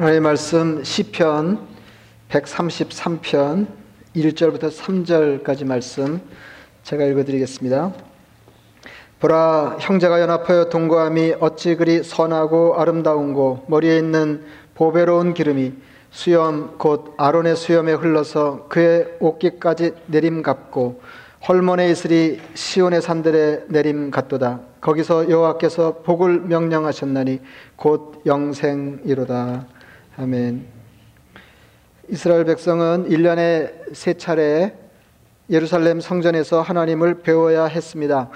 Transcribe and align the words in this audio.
하나님의 0.00 0.20
말씀 0.20 0.82
시편 0.82 1.58
133편 2.30 3.66
1절부터 4.16 4.72
3절까지 4.72 5.66
말씀 5.66 6.22
제가 6.84 7.04
읽어 7.04 7.22
드리겠습니다. 7.22 7.92
보라 9.18 9.76
형제가 9.78 10.22
연합하여 10.22 10.70
동거함이 10.70 11.34
어찌 11.40 11.74
그리 11.74 12.02
선하고 12.02 12.80
아름다운고 12.80 13.66
머리에 13.68 13.98
있는 13.98 14.46
보배로운 14.74 15.34
기름이 15.34 15.74
수염 16.10 16.78
곧 16.78 17.12
아론의 17.18 17.54
수염에 17.56 17.92
흘러서 17.92 18.68
그의 18.70 19.06
옷깃까지 19.20 19.92
내림 20.06 20.40
같고 20.40 21.02
헐몬의 21.46 21.90
이슬이 21.90 22.40
시온의 22.54 23.02
산들에 23.02 23.64
내림 23.68 24.10
같도다 24.10 24.60
거기서 24.80 25.28
여호와께서 25.28 25.98
복을 26.04 26.40
명령하셨나니 26.40 27.40
곧 27.76 28.22
영생이로다 28.24 29.66
아멘. 30.20 30.66
이스라엘 32.10 32.44
백성은 32.44 33.08
1년에 33.08 33.94
세 33.94 34.12
차례 34.12 34.76
예루살렘 35.48 36.00
성전에서 36.02 36.60
하나님을 36.60 37.22
배워야 37.22 37.64
했습니다. 37.64 38.28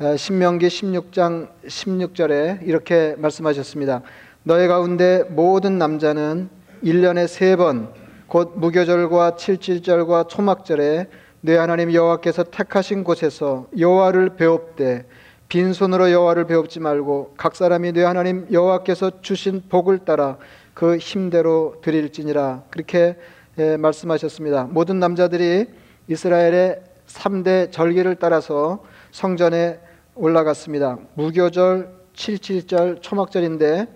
어, 0.00 0.16
신명기 0.16 0.66
16장 0.68 1.50
16절에 1.66 2.66
이렇게 2.66 3.16
말씀하셨습니다. 3.18 4.00
너희 4.44 4.66
가운데 4.66 5.24
모든 5.28 5.76
남자는 5.76 6.48
1년에 6.82 7.26
세 7.26 7.56
번 7.56 7.92
곧 8.28 8.54
무교절과 8.56 9.36
칠칠절과 9.36 10.24
초막절에 10.24 11.06
내 11.42 11.56
하나님 11.58 11.92
여호와께서 11.92 12.44
택하신 12.44 13.04
곳에서 13.04 13.66
여호와를 13.78 14.36
배웁되 14.36 15.04
빈손으로 15.48 16.10
여호와를 16.10 16.46
배웁지 16.46 16.80
말고 16.80 17.34
각 17.36 17.54
사람이 17.54 17.92
내 17.92 18.02
하나님 18.04 18.46
여호와께서 18.50 19.20
주신 19.20 19.62
복을 19.68 19.98
따라 19.98 20.38
그 20.76 20.98
힘대로 20.98 21.76
드릴지니라 21.80 22.64
그렇게 22.68 23.16
예, 23.56 23.78
말씀하셨습니다. 23.78 24.64
모든 24.64 25.00
남자들이 25.00 25.68
이스라엘의 26.06 26.82
3대 27.06 27.72
절기를 27.72 28.16
따라서 28.16 28.84
성전에 29.10 29.80
올라갔습니다. 30.14 30.98
무교절, 31.14 31.88
칠칠절, 32.12 32.98
초막절인데 33.00 33.86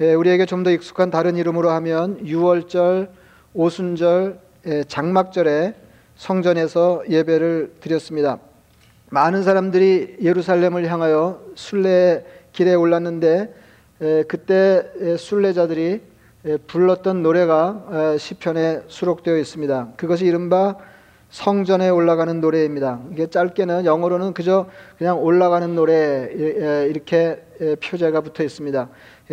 예, 0.00 0.14
우리에게 0.14 0.46
좀 0.46 0.64
더 0.64 0.70
익숙한 0.70 1.10
다른 1.10 1.36
이름으로 1.36 1.68
하면 1.72 2.26
유월절, 2.26 3.10
오순절, 3.52 4.38
예, 4.64 4.84
장막절에 4.84 5.74
성전에서 6.16 7.02
예배를 7.10 7.74
드렸습니다. 7.80 8.38
많은 9.10 9.42
사람들이 9.42 10.16
예루살렘을 10.22 10.90
향하여 10.90 11.42
순례 11.54 12.24
길에 12.52 12.72
올랐는데 12.72 13.54
그때 14.26 14.90
순례자들이 15.18 15.82
예, 15.82 16.09
불렀던 16.66 17.22
노래가 17.22 17.68
어, 17.86 18.16
시편에 18.18 18.82
수록되어 18.86 19.36
있습니다. 19.36 19.92
그것이 19.96 20.24
이른바 20.24 20.76
성전에 21.28 21.90
올라가는 21.90 22.40
노래입니다. 22.40 23.00
이게 23.12 23.28
짧게는 23.28 23.84
영어로는 23.84 24.32
그저 24.32 24.66
그냥 24.98 25.22
올라가는 25.22 25.74
노래 25.74 25.92
예, 26.34 26.84
예, 26.84 26.86
이렇게 26.88 27.44
표제가 27.82 28.22
붙어 28.22 28.42
있습니다. 28.42 28.88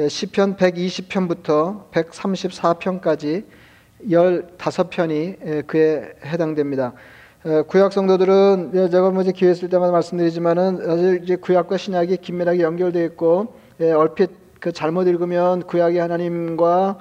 시편 0.09 0.58
120편부터 0.58 1.89
134편까지 1.91 3.45
15편이 4.03 5.66
그에 5.66 6.13
해당됩니다. 6.23 6.94
구약 7.67 7.94
성도들은 7.94 8.89
제가 8.91 9.09
뭐 9.09 9.23
기회 9.23 9.52
있을 9.52 9.69
때마다 9.69 9.91
말씀드리지만은 9.94 10.85
사실 10.85 11.23
이제 11.23 11.35
구약과 11.38 11.78
신약이 11.78 12.17
긴밀하게 12.17 12.59
연결되어 12.59 13.05
있고 13.05 13.55
얼핏 13.80 14.47
그 14.59 14.72
잘못 14.72 15.08
읽으면 15.08 15.63
구약의 15.63 16.00
하나님과 16.00 16.97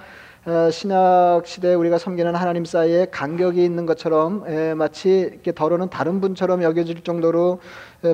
어, 0.47 0.71
신약 0.71 1.47
시대에 1.47 1.75
우리가 1.75 1.99
섬기는 1.99 2.35
하나님 2.35 2.65
사이에 2.65 3.07
간격이 3.11 3.65
있는 3.65 3.85
것처럼 3.85 4.45
마치 4.77 5.29
이렇게 5.33 5.53
더러는 5.53 5.91
다른 5.91 6.21
분처럼 6.21 6.63
여겨질 6.63 7.03
정도로 7.03 7.59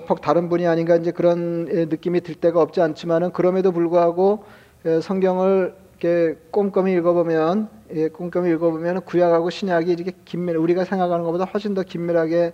퍽 0.07 0.23
다른 0.23 0.49
분이 0.49 0.67
아닌가 0.67 0.97
이제 0.97 1.11
그런 1.11 1.65
느낌이 1.67 2.23
들 2.23 2.35
때가 2.35 2.63
없지 2.63 2.81
않지만은 2.81 3.33
그럼에도 3.33 3.71
불구하고 3.73 4.45
성경을 5.03 5.75
이렇게 6.01 6.39
꼼꼼히 6.51 6.95
읽어보면 6.95 7.69
꼼꼼히 8.15 8.51
읽어보면 8.53 9.03
구약하고 9.03 9.51
신약이 9.51 9.93
이렇게 9.93 10.13
긴밀 10.25 10.57
우리가 10.57 10.87
생각하는 10.87 11.25
것보다 11.25 11.45
훨씬 11.45 11.75
더 11.75 11.83
긴밀하게 11.83 12.53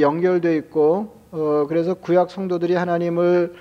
연결되어 0.00 0.52
있고 0.54 1.14
어, 1.30 1.66
그래서 1.68 1.94
구약 1.94 2.30
성도들이 2.30 2.74
하나님을 2.74 3.54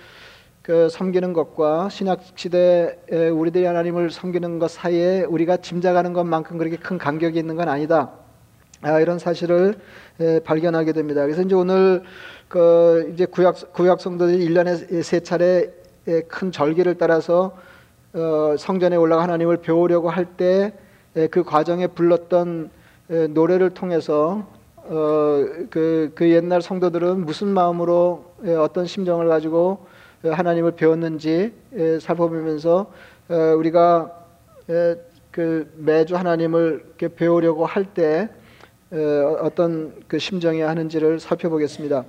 그 0.64 0.90
섬기는 0.90 1.34
것과 1.34 1.90
신약 1.90 2.22
시대에 2.36 3.30
우리들이 3.32 3.66
하나님을 3.66 4.10
섬기는 4.10 4.58
것 4.60 4.72
사이에 4.72 5.24
우리가 5.24 5.58
짐작하는 5.58 6.14
것만큼 6.14 6.58
그렇게 6.58 6.78
큰 6.78 6.98
간격이 6.98 7.38
있는 7.38 7.56
건 7.56 7.70
아니다. 7.70 8.12
아, 8.82 9.00
이런 9.00 9.20
사실을 9.20 9.76
에, 10.20 10.40
발견하게 10.40 10.94
됩니다. 10.94 11.22
그래서 11.22 11.42
이제 11.42 11.54
오늘 11.54 12.04
그 12.48 13.12
이제 13.14 13.26
구약 13.26 13.74
구약 13.74 14.02
성도들이 14.02 14.48
1년에 14.48 15.04
세 15.04 15.20
차례 15.20 15.72
큰 16.28 16.52
절기를 16.52 16.98
따라서 16.98 17.56
어, 18.14 18.56
성전에 18.58 18.96
올라가 18.96 19.24
하나님을 19.24 19.58
배우려고 19.58 20.10
할 20.10 20.26
때 20.38 20.74
그 21.30 21.44
과정에 21.44 21.86
불렀던 21.88 22.72
에, 23.12 23.28
노래를 23.28 23.70
통해서 23.72 24.48
어, 24.78 25.46
그, 25.70 26.12
그 26.16 26.30
옛날 26.32 26.62
성도들은 26.62 27.24
무슨 27.26 27.50
마음으로 27.50 28.26
에, 28.46 28.56
어떤 28.56 28.88
심정을 28.88 29.28
가지고 29.28 29.86
하나님을 30.24 30.72
배웠는지 30.72 31.54
살펴보면서 32.02 32.92
어, 33.30 33.36
우리가 33.58 34.12
그 35.32 35.72
매주 35.78 36.16
하나님을 36.16 36.94
배우려고 37.16 37.66
할 37.66 37.86
때 37.94 38.30
어떤 39.42 39.94
그 40.08 40.20
심정이 40.20 40.62
하는지를 40.62 41.20
살펴보겠습니다. 41.20 42.06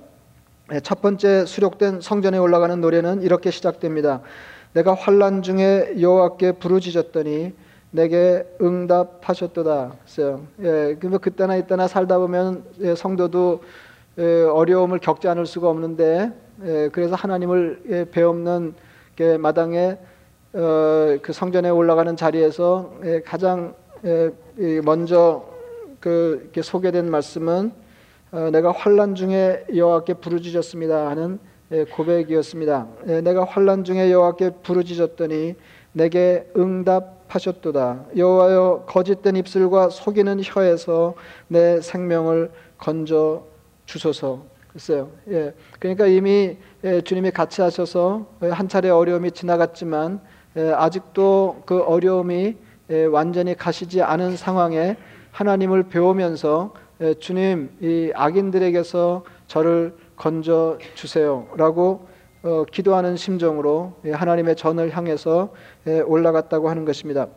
첫 0.83 1.01
번째 1.01 1.45
수록된 1.45 1.99
성전에 2.01 2.37
올라가는 2.37 2.79
노래는 2.79 3.23
이렇게 3.23 3.49
시작됩니다. 3.49 4.21
내가 4.73 4.93
환란 4.93 5.41
중에 5.41 5.95
여호와께 5.99 6.53
부르짖었더니 6.53 7.53
내게 7.89 8.45
응답하셨도다. 8.61 9.93
예, 10.61 10.97
그러면 10.99 11.19
그때나 11.19 11.55
이때나 11.55 11.87
살다 11.87 12.19
보면 12.19 12.63
성도도 12.95 13.63
어려움을 14.17 14.99
겪지 14.99 15.27
않을 15.27 15.45
수가 15.45 15.69
없는데 15.69 16.31
예, 16.31 16.44
그래서 16.91 17.15
하나님을 17.15 17.81
예, 17.89 18.05
배없는 18.09 18.73
마당에 19.39 19.97
어, 20.53 21.17
그 21.21 21.33
성전에 21.33 21.69
올라가는 21.69 22.15
자리에서 22.15 22.93
예, 23.03 23.21
가장 23.21 23.75
먼저 24.83 25.45
그 25.99 26.51
소개된 26.61 27.09
말씀은 27.09 27.71
어, 28.31 28.49
내가 28.51 28.71
환란 28.71 29.15
중에 29.15 29.65
여호와께 29.75 30.15
부르짖었습니다 30.15 31.09
하는 31.09 31.39
고백이었습니다. 31.93 32.87
내가 33.23 33.43
환란 33.43 33.83
중에 33.83 34.11
여호와께 34.11 34.51
부르짖었더니 34.61 35.55
내게 35.93 36.47
응답하셨도다. 36.55 38.05
여호와여 38.15 38.85
거짓된 38.87 39.35
입술과 39.37 39.89
속이는 39.89 40.41
혀에서 40.43 41.15
내 41.47 41.81
생명을 41.81 42.51
건져 42.77 43.43
주소서. 43.85 44.54
글쎄요. 44.75 45.09
예. 45.29 45.53
그러니까 45.79 46.05
이미 46.05 46.57
예, 46.83 46.99
주님이 46.99 47.31
같이 47.31 47.61
하셔서 47.61 48.27
한 48.41 48.67
차례 48.67 48.89
어려움이 48.89 49.31
지나갔지만 49.31 50.19
예, 50.57 50.73
아직도 50.73 51.63
그 51.65 51.81
어려움이 51.81 52.57
예, 52.89 53.05
완전히 53.05 53.55
가시지 53.55 54.01
않은 54.01 54.35
상황에 54.35 54.97
하나님을 55.31 55.83
배우면서 55.83 56.73
예, 56.99 57.13
주님 57.13 57.69
이 57.79 58.11
악인들에게서 58.13 59.23
저를 59.47 59.95
건져 60.17 60.77
주세요라고 60.95 62.09
어, 62.43 62.65
기도하는 62.69 63.15
심정으로 63.15 63.93
예, 64.03 64.11
하나님의 64.11 64.57
전을 64.57 64.93
향해서 64.93 65.53
예, 65.87 66.01
올라갔다고 66.01 66.69
하는 66.69 66.83
것입니다. 66.83 67.27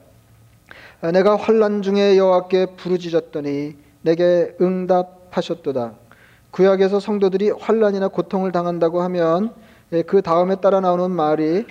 아, 1.02 1.12
내가 1.12 1.37
환란 1.37 1.82
중에 1.82 2.17
여호와께 2.17 2.75
부르짖었더니 2.76 3.76
내게 4.02 4.56
응답하셨도다. 4.61 6.07
구약에서 6.50 7.00
성도들이 7.00 7.50
환란이나 7.50 8.08
고통을 8.08 8.52
당한다고 8.52 9.02
하면 9.02 9.52
예, 9.92 10.02
그 10.02 10.22
다음에 10.22 10.56
따라 10.56 10.80
나오는 10.80 11.10
말이 11.10 11.64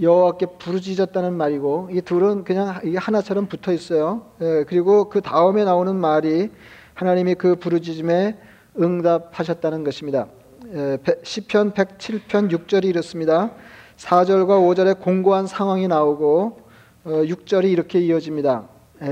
여호와께 0.00 0.46
부르짖었다는 0.58 1.34
말이고 1.34 1.88
이 1.92 2.00
둘은 2.00 2.44
그냥 2.44 2.80
하나처럼 2.96 3.46
붙어 3.46 3.72
있어요. 3.72 4.22
예, 4.40 4.64
그리고 4.68 5.08
그 5.08 5.20
다음에 5.20 5.64
나오는 5.64 5.94
말이 5.94 6.50
하나님이 6.94 7.34
그 7.34 7.56
부르짖음에 7.56 8.38
응답하셨다는 8.80 9.84
것입니다. 9.84 10.26
예, 10.74 10.98
시편 11.22 11.72
107편 11.72 12.50
6절이 12.50 12.84
이렇습니다. 12.84 13.50
4절과 13.96 14.48
5절에 14.48 15.00
공고한 15.00 15.46
상황이 15.46 15.88
나오고 15.88 16.60
6절이 17.04 17.64
어, 17.64 17.68
이렇게 17.68 18.00
이어집니다. 18.00 18.68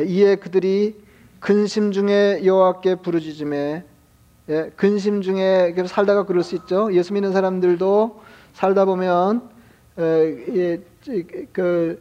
이에 0.07 0.37
그들이 0.37 0.97
근심 1.41 1.93
중에 1.93 2.43
여호와께 2.45 2.97
부르짖음에 2.97 3.85
예, 4.49 4.71
근심 4.77 5.23
중에 5.23 5.75
살다가 5.87 6.25
그럴 6.25 6.45
수 6.45 6.55
있죠. 6.55 6.93
예수 6.93 7.13
믿는 7.13 7.33
사람들도 7.33 8.21
살다 8.53 8.85
보면 8.85 9.51
에, 9.99 10.37
예, 10.55 10.81
그 11.53 12.01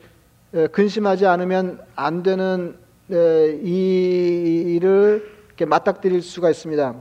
근심하지 0.72 1.26
않으면 1.26 1.80
안 1.96 2.22
되는 2.22 2.78
이 3.10 4.76
일을 4.76 5.36
맞닥뜨릴 5.66 6.22
수가 6.22 6.52
있습니다. 6.52 6.96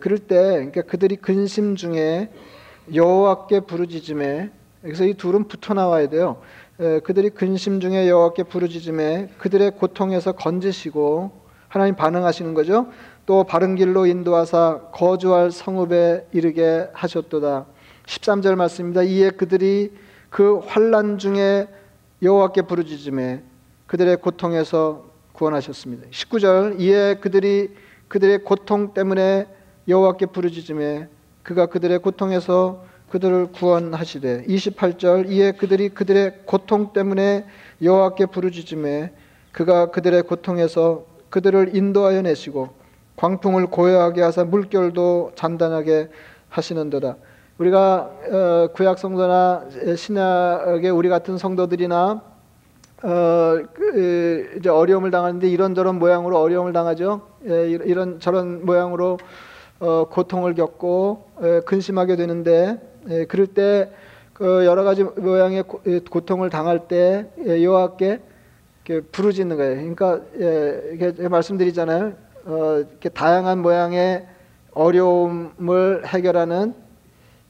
그럴 0.00 0.18
때 0.18 0.36
그러니까 0.36 0.82
그들이 0.82 1.16
근심 1.16 1.74
중에 1.74 2.30
여호와께 2.92 3.60
부르짖음에 3.60 4.50
그래서 4.82 5.04
이 5.04 5.14
둘은 5.14 5.48
붙어 5.48 5.72
나와야 5.74 6.08
돼요. 6.08 6.42
그들이 7.04 7.30
근심 7.30 7.80
중에 7.80 8.08
여호와께 8.08 8.44
부르짖음에 8.44 9.30
그들의 9.38 9.72
고통에서 9.72 10.32
건지시고 10.32 11.42
하나님 11.68 11.96
반응하시는 11.96 12.54
거죠. 12.54 12.88
또 13.24 13.44
바른 13.44 13.76
길로 13.76 14.06
인도하사 14.06 14.80
거주할 14.92 15.50
성읍에 15.50 16.28
이르게 16.32 16.88
하셨도다. 16.92 17.66
13절 18.06 18.56
말씀입니다. 18.56 19.02
이에 19.02 19.30
그들이 19.30 19.92
그 20.28 20.58
환란 20.66 21.18
중에 21.18 21.68
여호와께 22.22 22.62
부르짖음에 22.62 23.42
그들의 23.86 24.16
고통에서 24.16 25.04
구원하셨습니다. 25.32 26.08
19절 26.10 26.80
이에 26.80 27.14
그들이 27.14 27.70
그들의 28.08 28.44
고통 28.44 28.92
때문에 28.94 29.46
여호와께 29.88 30.26
부르짖음에 30.26 31.08
그가 31.42 31.66
그들의 31.66 31.98
고통에서 32.00 32.84
그들을 33.10 33.52
구원하시되 33.52 34.44
28절 34.46 35.30
이에 35.30 35.52
그들이 35.52 35.90
그들의 35.90 36.40
고통 36.46 36.92
때문에 36.92 37.44
여호와께 37.82 38.26
부르짖음에 38.26 39.12
그가 39.52 39.90
그들의 39.90 40.22
고통에서 40.22 41.04
그들을 41.28 41.76
인도하여 41.76 42.22
내시고 42.22 42.81
광풍을 43.22 43.68
고요하게 43.68 44.20
하사 44.22 44.42
물결도 44.42 45.32
잔단하게 45.36 46.08
하시는도다. 46.48 47.16
우리가 47.58 48.10
어, 48.32 48.68
구약 48.74 48.98
성도나 48.98 49.66
신약의 49.96 50.90
우리 50.90 51.08
같은 51.08 51.38
성도들이나 51.38 52.20
어, 53.04 53.62
그, 53.74 54.56
이제 54.58 54.68
어려움을 54.68 55.12
당하는데 55.12 55.48
이런저런 55.48 56.00
모양으로 56.00 56.40
어려움을 56.40 56.72
당하죠. 56.72 57.22
예, 57.46 57.70
이런 57.70 58.18
저런 58.18 58.66
모양으로 58.66 59.18
어, 59.78 60.08
고통을 60.10 60.54
겪고 60.54 61.30
예, 61.42 61.60
근심하게 61.64 62.16
되는데 62.16 62.80
예, 63.08 63.24
그럴 63.26 63.46
때 63.46 63.90
그 64.32 64.64
여러 64.66 64.82
가지 64.82 65.04
모양의 65.04 65.62
고, 65.62 65.80
예, 65.86 66.00
통을 66.00 66.50
당할 66.50 66.88
때 66.88 67.26
예, 67.46 67.62
여호와께 67.62 68.20
부르짖는 69.12 69.56
거예요. 69.56 69.74
그러니까 69.76 70.20
예, 70.40 70.82
이렇게 70.94 71.28
말씀드리잖아요. 71.28 72.14
어, 72.44 72.78
이렇게 72.78 73.08
다양한 73.08 73.62
모양의 73.62 74.26
어려움을 74.72 76.06
해결하는 76.06 76.74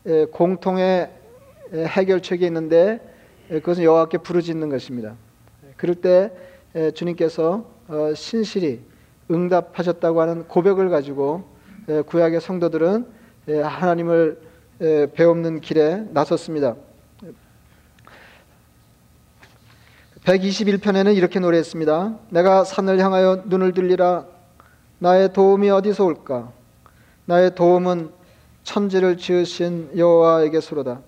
예, 0.06 0.26
공통의 0.26 1.10
예, 1.72 1.84
해결책이 1.84 2.44
있는데 2.46 3.00
예, 3.50 3.60
그것은 3.60 3.84
여호와께 3.84 4.18
부르짖는 4.18 4.68
것입니다. 4.68 5.14
그럴 5.76 5.94
때 5.94 6.30
주님께서 6.94 7.64
어, 7.88 8.12
신실히 8.14 8.80
응답하셨다고 9.30 10.20
하는 10.20 10.48
고백을 10.48 10.90
가지고 10.90 11.44
구약의 12.06 12.40
성도들은 12.40 13.06
하나님을 13.48 14.40
배움는 15.14 15.60
길에 15.60 16.04
나섰습니다. 16.10 16.76
121편에는 20.24 21.16
이렇게 21.16 21.40
노래했습니다. 21.40 22.18
내가 22.30 22.64
산을 22.64 23.00
향하여 23.00 23.42
눈을 23.46 23.72
들리라 23.72 24.26
나의 25.02 25.32
도움이 25.32 25.68
어디서 25.68 26.04
올까? 26.04 26.52
나의 27.24 27.56
도움은 27.56 28.12
천지를 28.62 29.16
지으신 29.16 29.90
여호와에게서로다. 29.96 31.00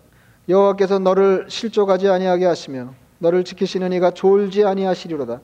여호와께서 0.48 0.98
너를 0.98 1.46
실족하지 1.48 2.08
아니하게 2.08 2.44
하시며 2.44 2.92
너를 3.20 3.44
지키시는 3.44 3.92
이가 3.92 4.10
졸지 4.10 4.64
아니하시리로다. 4.64 5.40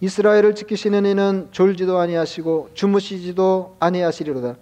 이스라엘을 0.00 0.54
지키시는 0.54 1.06
이는 1.06 1.48
졸지도 1.50 1.96
아니하시고 1.98 2.72
주무시지도 2.74 3.78
아니하시리로다. 3.80 4.56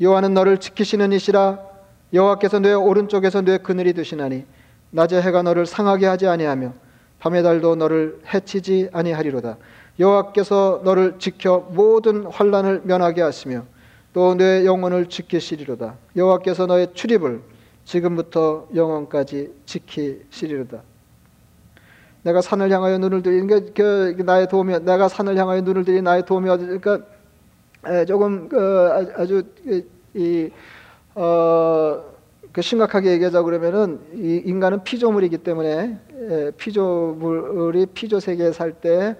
여호와는 0.00 0.32
너를 0.32 0.56
지키시는 0.56 1.12
이시라 1.12 1.58
여호와께서 2.14 2.60
내 2.60 2.72
오른쪽에서 2.72 3.42
내 3.42 3.58
그늘이 3.58 3.92
되시나니 3.92 4.46
낮에 4.90 5.20
해가 5.20 5.42
너를 5.42 5.66
상하게 5.66 6.06
하지 6.06 6.28
아니하며 6.28 6.72
밤의 7.18 7.42
달도 7.42 7.76
너를 7.76 8.20
해치지 8.32 8.88
아니하리로다. 8.94 9.58
여호와께서 9.98 10.82
너를 10.84 11.16
지켜 11.18 11.66
모든 11.70 12.24
환란을 12.24 12.82
면하게 12.84 13.22
하시며 13.22 13.64
또 14.16 14.34
내 14.34 14.64
영혼을 14.64 15.10
지키시리로다. 15.10 15.96
여호와께서 16.16 16.64
너의 16.64 16.88
출입을 16.94 17.42
지금부터 17.84 18.66
영원까지 18.74 19.52
지키시리로다. 19.66 20.80
내가 22.22 22.40
산을 22.40 22.70
향하여 22.70 22.96
눈을 22.96 23.22
들이는 23.22 23.46
게 23.46 23.72
그, 23.74 24.22
나의 24.22 24.48
도움이 24.48 24.80
내가 24.80 25.08
산을 25.08 25.36
향하여 25.36 25.60
눈을 25.60 25.84
들이 25.84 26.00
나의 26.00 26.24
도움이 26.24 26.48
어디 26.48 26.64
그러니까 26.64 27.00
조금 28.06 28.48
그, 28.48 29.12
아주 29.16 29.42
이 30.14 30.50
어, 31.14 32.02
그 32.52 32.62
심각하게 32.62 33.12
얘기하자 33.12 33.42
그러면은 33.42 34.00
이 34.14 34.42
인간은 34.46 34.82
피조물이기 34.82 35.38
때문에 35.38 35.98
피조물이 36.56 37.86
피조 37.92 38.18
세계에 38.18 38.52
살때 38.52 39.14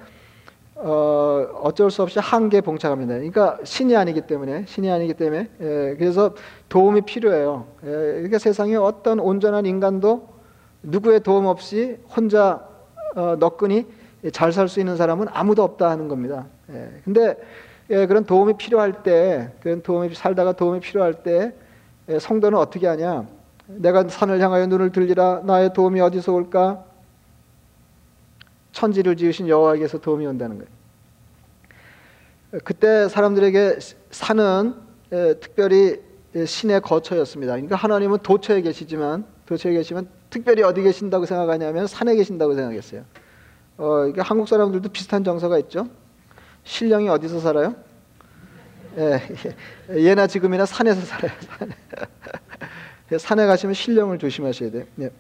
어, 0.79 1.47
어쩔 1.63 1.91
수 1.91 2.03
없이 2.03 2.19
한계 2.19 2.61
봉착합니다. 2.61 3.15
그러니까 3.15 3.59
신이 3.65 3.97
아니기 3.97 4.21
때문에 4.23 4.65
신이 4.67 4.91
아니기 4.91 5.15
때문에 5.15 5.49
예, 5.61 5.97
그래서 5.99 6.35
도움이 6.69 7.03
필요해요. 7.03 7.67
예, 7.85 7.89
그러니까 7.89 8.39
세상에 8.39 8.77
어떤 8.77 9.19
온전한 9.19 9.65
인간도 9.65 10.29
누구의 10.83 11.21
도움 11.21 11.47
없이 11.47 11.99
혼자 12.15 12.67
어, 13.15 13.37
너끈히 13.39 13.87
잘 14.33 14.51
살 14.53 14.69
수 14.69 14.81
있는 14.81 14.97
사람은 14.97 15.29
아무도 15.31 15.63
없다 15.63 15.89
하는 15.89 16.09
겁니다. 16.09 16.47
예. 16.71 16.91
근데 17.05 17.37
예, 17.91 18.07
그런 18.07 18.25
도움이 18.25 18.55
필요할 18.59 19.05
때, 19.05 19.53
그런 19.61 19.81
도움이 19.83 20.15
살다가 20.15 20.53
도움이 20.53 20.81
필요할 20.81 21.15
때 21.23 21.55
예, 22.09 22.19
성도는 22.19 22.59
어떻게 22.59 22.87
하냐? 22.87 23.27
내가 23.67 24.09
산을 24.09 24.41
향하여 24.41 24.67
눈을 24.67 24.93
들리라 24.93 25.43
나의 25.45 25.73
도움이 25.73 26.01
어디서 26.01 26.33
올까? 26.33 26.85
천지를 28.77 29.17
지으신 29.17 29.49
여호와에게서 29.49 29.99
도움이 30.03 30.27
온다는 30.27 30.59
거예요. 30.59 30.71
그때 32.63 33.09
사람들에게 33.09 33.79
산은 34.11 34.75
예, 35.13 35.35
특별히 35.41 35.99
예, 36.35 36.45
신의 36.45 36.83
거처였습니다. 36.83 37.55
그러니까 37.55 37.75
하나님은 37.75 38.19
도처에 38.19 38.61
계시지만 38.61 39.25
도처에 39.47 39.73
계시면 39.73 40.09
특별히 40.29 40.63
어디 40.63 40.83
계신다고 40.83 41.25
생각하냐면 41.25 41.87
산에 41.87 42.15
계신다고 42.17 42.55
생각했어요. 42.55 43.05
어, 43.79 43.89
그러니까 43.89 44.23
한국 44.23 44.47
사람들도 44.47 44.91
비슷한 44.91 45.25
정서가 45.25 45.59
있죠. 45.61 45.89
신령이 46.65 47.09
어디서 47.09 47.41
살아요? 47.41 47.75
예, 48.99 49.23
예, 49.91 50.03
예나 50.03 50.27
지금이나 50.27 50.67
산에서 50.67 51.01
살아요. 51.01 51.33
산에 53.19 53.47
가시면 53.47 53.73
신령을 53.73 54.19
조심하셔야 54.19 54.71
돼요. 54.71 54.85
예. 55.01 55.11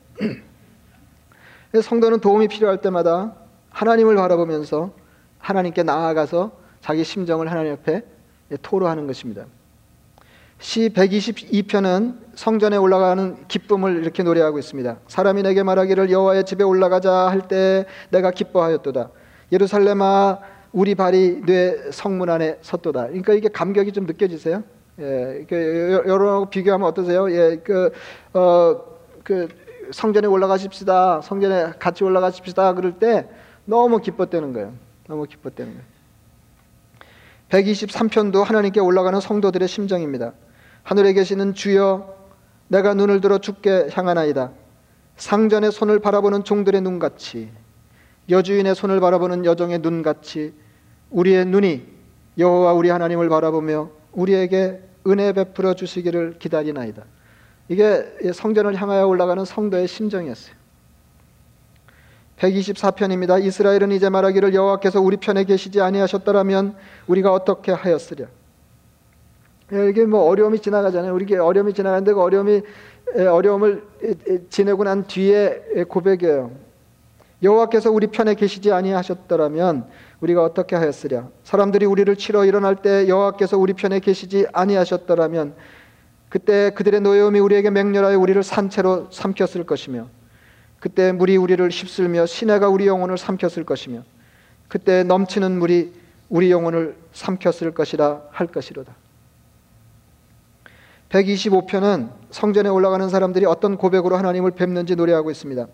성도는 1.80 2.20
도움이 2.20 2.48
필요할 2.48 2.82
때마다 2.82 3.45
하나님을 3.76 4.16
바라보면서 4.16 4.90
하나님께 5.38 5.82
나아가서 5.82 6.50
자기 6.80 7.04
심정을 7.04 7.50
하나님 7.50 7.74
앞에 7.74 8.02
토로하는 8.62 9.06
것입니다. 9.06 9.44
시 10.58 10.88
122편은 10.88 12.16
성전에 12.34 12.78
올라가는 12.78 13.46
기쁨을 13.48 14.02
이렇게 14.02 14.22
노래하고 14.22 14.58
있습니다. 14.58 14.96
사람이 15.08 15.42
내게 15.42 15.62
말하기를 15.62 16.10
여호와의 16.10 16.44
집에 16.44 16.64
올라가자 16.64 17.12
할 17.28 17.42
때 17.48 17.84
내가 18.08 18.30
기뻐하였도다. 18.30 19.10
예루살렘아 19.52 20.38
우리 20.72 20.94
발이 20.94 21.42
뇌 21.44 21.76
성문 21.92 22.30
안에 22.30 22.58
섰도다. 22.62 23.08
그러니까 23.08 23.34
이게 23.34 23.48
감격이 23.48 23.92
좀 23.92 24.06
느껴지세요? 24.06 24.62
예, 25.00 25.44
여러분하고 25.50 26.46
비교하면 26.46 26.88
어떠세요? 26.88 27.30
예, 27.30 27.60
그, 27.62 27.92
어, 28.32 28.80
그 29.22 29.48
성전에 29.90 30.26
올라가십시다. 30.26 31.20
성전에 31.20 31.74
같이 31.78 32.02
올라가십시다. 32.04 32.72
그럴 32.72 32.98
때 32.98 33.28
너무 33.66 34.00
기뻤다는 34.00 34.52
거예요. 34.52 34.72
너무 35.06 35.26
기뻤다는 35.26 35.72
거예요. 35.72 35.86
123편도 37.50 38.42
하나님께 38.42 38.80
올라가는 38.80 39.20
성도들의 39.20 39.68
심정입니다. 39.68 40.32
하늘에 40.82 41.12
계시는 41.12 41.54
주여 41.54 42.16
내가 42.68 42.94
눈을 42.94 43.20
들어 43.20 43.38
주께 43.38 43.88
향하나이다. 43.92 44.52
상전의 45.16 45.72
손을 45.72 46.00
바라보는 46.00 46.44
종들의 46.44 46.80
눈같이 46.80 47.50
여주인의 48.28 48.74
손을 48.74 49.00
바라보는 49.00 49.44
여종의 49.44 49.78
눈같이 49.78 50.54
우리의 51.10 51.46
눈이 51.46 51.86
여호와 52.38 52.72
우리 52.72 52.88
하나님을 52.90 53.28
바라보며 53.28 53.90
우리에게 54.12 54.82
은혜 55.06 55.32
베풀어 55.32 55.74
주시기를 55.74 56.38
기다리나이다. 56.38 57.04
이게 57.68 58.04
성전을 58.34 58.74
향하여 58.80 59.06
올라가는 59.06 59.44
성도의 59.44 59.86
심정이었어요. 59.86 60.54
124편입니다. 62.38 63.42
이스라엘은 63.42 63.92
이제 63.92 64.08
말하기를 64.08 64.54
여호와께서 64.54 65.00
우리 65.00 65.16
편에 65.16 65.44
계시지 65.44 65.80
아니하셨더라면 65.80 66.76
우리가 67.06 67.32
어떻게 67.32 67.72
하였으랴. 67.72 68.26
예, 69.72 69.88
이게 69.88 70.04
뭐 70.04 70.24
어려움이 70.24 70.60
지나가잖아요. 70.60 71.12
우리 71.14 71.34
어려움이 71.34 71.72
지나가는데 71.72 72.12
그 72.12 72.20
어려움이 72.20 72.62
어려움을 73.16 73.84
지내고 74.50 74.84
난 74.84 75.06
뒤에 75.06 75.84
고백이에요. 75.88 76.52
여호와께서 77.42 77.90
우리 77.90 78.06
편에 78.06 78.34
계시지 78.34 78.72
아니하셨더라면 78.72 79.86
우리가 80.20 80.42
어떻게 80.42 80.74
하였으랴 80.74 81.28
사람들이 81.44 81.84
우리를 81.84 82.14
치러 82.16 82.46
일어날 82.46 82.76
때 82.76 83.08
여호와께서 83.08 83.58
우리 83.58 83.74
편에 83.74 84.00
계시지 84.00 84.46
아니하셨더라면 84.52 85.54
그때 86.30 86.70
그들의 86.70 87.00
노여움이 87.02 87.38
우리에게 87.38 87.70
맹렬하여 87.70 88.18
우리를 88.18 88.42
산채로 88.42 89.08
삼켰을 89.10 89.64
것이며 89.66 90.08
그때 90.86 91.10
물이 91.10 91.36
우리를 91.36 91.68
휩쓸며 91.68 92.26
시내가 92.26 92.68
우리 92.68 92.86
영혼을 92.86 93.18
삼켰을 93.18 93.64
것이며 93.64 94.04
그때 94.68 95.02
넘치는 95.02 95.58
물이 95.58 95.92
우리 96.28 96.52
영혼을 96.52 96.96
삼켰을 97.12 97.74
것이라 97.74 98.22
할 98.30 98.46
것이로다. 98.46 98.94
125편은 101.08 102.10
성전에 102.30 102.68
올라가는 102.68 103.08
사람들이 103.08 103.46
어떤 103.46 103.76
고백으로 103.76 104.16
하나님을 104.16 104.52
뵙는지 104.52 104.94
노래하고 104.94 105.32
있습니다. 105.32 105.66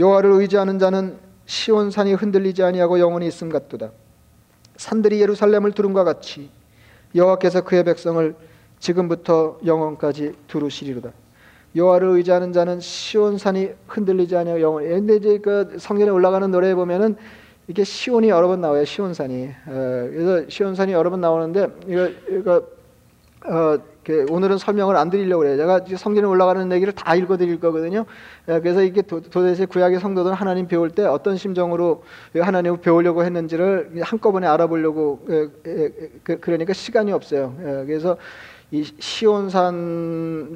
여호와를 0.00 0.32
의지하는 0.32 0.80
자는 0.80 1.20
시온산이 1.46 2.14
흔들리지 2.14 2.64
아니하고 2.64 2.98
영원히 2.98 3.28
있음 3.28 3.50
같도다. 3.50 3.92
산들이 4.76 5.20
예루살렘을 5.20 5.70
두름과 5.70 6.02
같이 6.02 6.50
여호와께서 7.14 7.60
그의 7.60 7.84
백성을 7.84 8.34
지금부터 8.80 9.60
영원까지 9.64 10.34
두루시리로다. 10.48 11.12
여호와를 11.76 12.08
의지하는 12.08 12.52
자는 12.52 12.80
시온 12.80 13.38
산이 13.38 13.70
흔들리지 13.86 14.36
아니하고 14.36 14.60
영원히. 14.60 14.88
근데 14.88 15.16
이제 15.16 15.38
그 15.38 15.76
성전에 15.78 16.10
올라가는 16.10 16.50
노래에 16.50 16.74
보면은 16.74 17.16
이게 17.68 17.84
시온이 17.84 18.28
여러 18.28 18.48
번 18.48 18.60
나와요. 18.60 18.84
시온 18.84 19.14
산이. 19.14 19.48
어, 19.66 20.08
그래서 20.12 20.48
시온 20.48 20.74
산이 20.74 20.92
여러 20.92 21.10
번 21.10 21.20
나오는데 21.20 21.68
이거 21.86 22.08
이거 22.28 22.62
어, 23.46 23.78
오늘은 24.28 24.58
설명을 24.58 24.96
안 24.96 25.08
드리려고 25.08 25.42
그래요. 25.42 25.56
제가 25.56 25.84
성전에 25.96 26.26
올라가는 26.26 26.72
얘기를 26.72 26.92
다 26.92 27.14
읽어드릴 27.14 27.60
거거든요. 27.60 28.06
예, 28.48 28.58
그래서 28.58 28.82
이게 28.82 29.02
도, 29.02 29.20
대체 29.20 29.66
구약의 29.66 30.00
성도들은 30.00 30.34
하나님 30.34 30.66
배울 30.66 30.90
때 30.90 31.04
어떤 31.04 31.36
심정으로 31.36 32.02
하나님을 32.34 32.80
배우려고 32.80 33.24
했는지를 33.24 34.00
한꺼번에 34.02 34.46
알아보려고 34.48 35.24
예, 35.30 35.48
예, 35.66 35.90
그, 36.24 36.40
그러니까 36.40 36.72
시간이 36.72 37.12
없어요. 37.12 37.54
그래서 37.86 38.16
이 38.72 38.84
시온산 39.00 40.54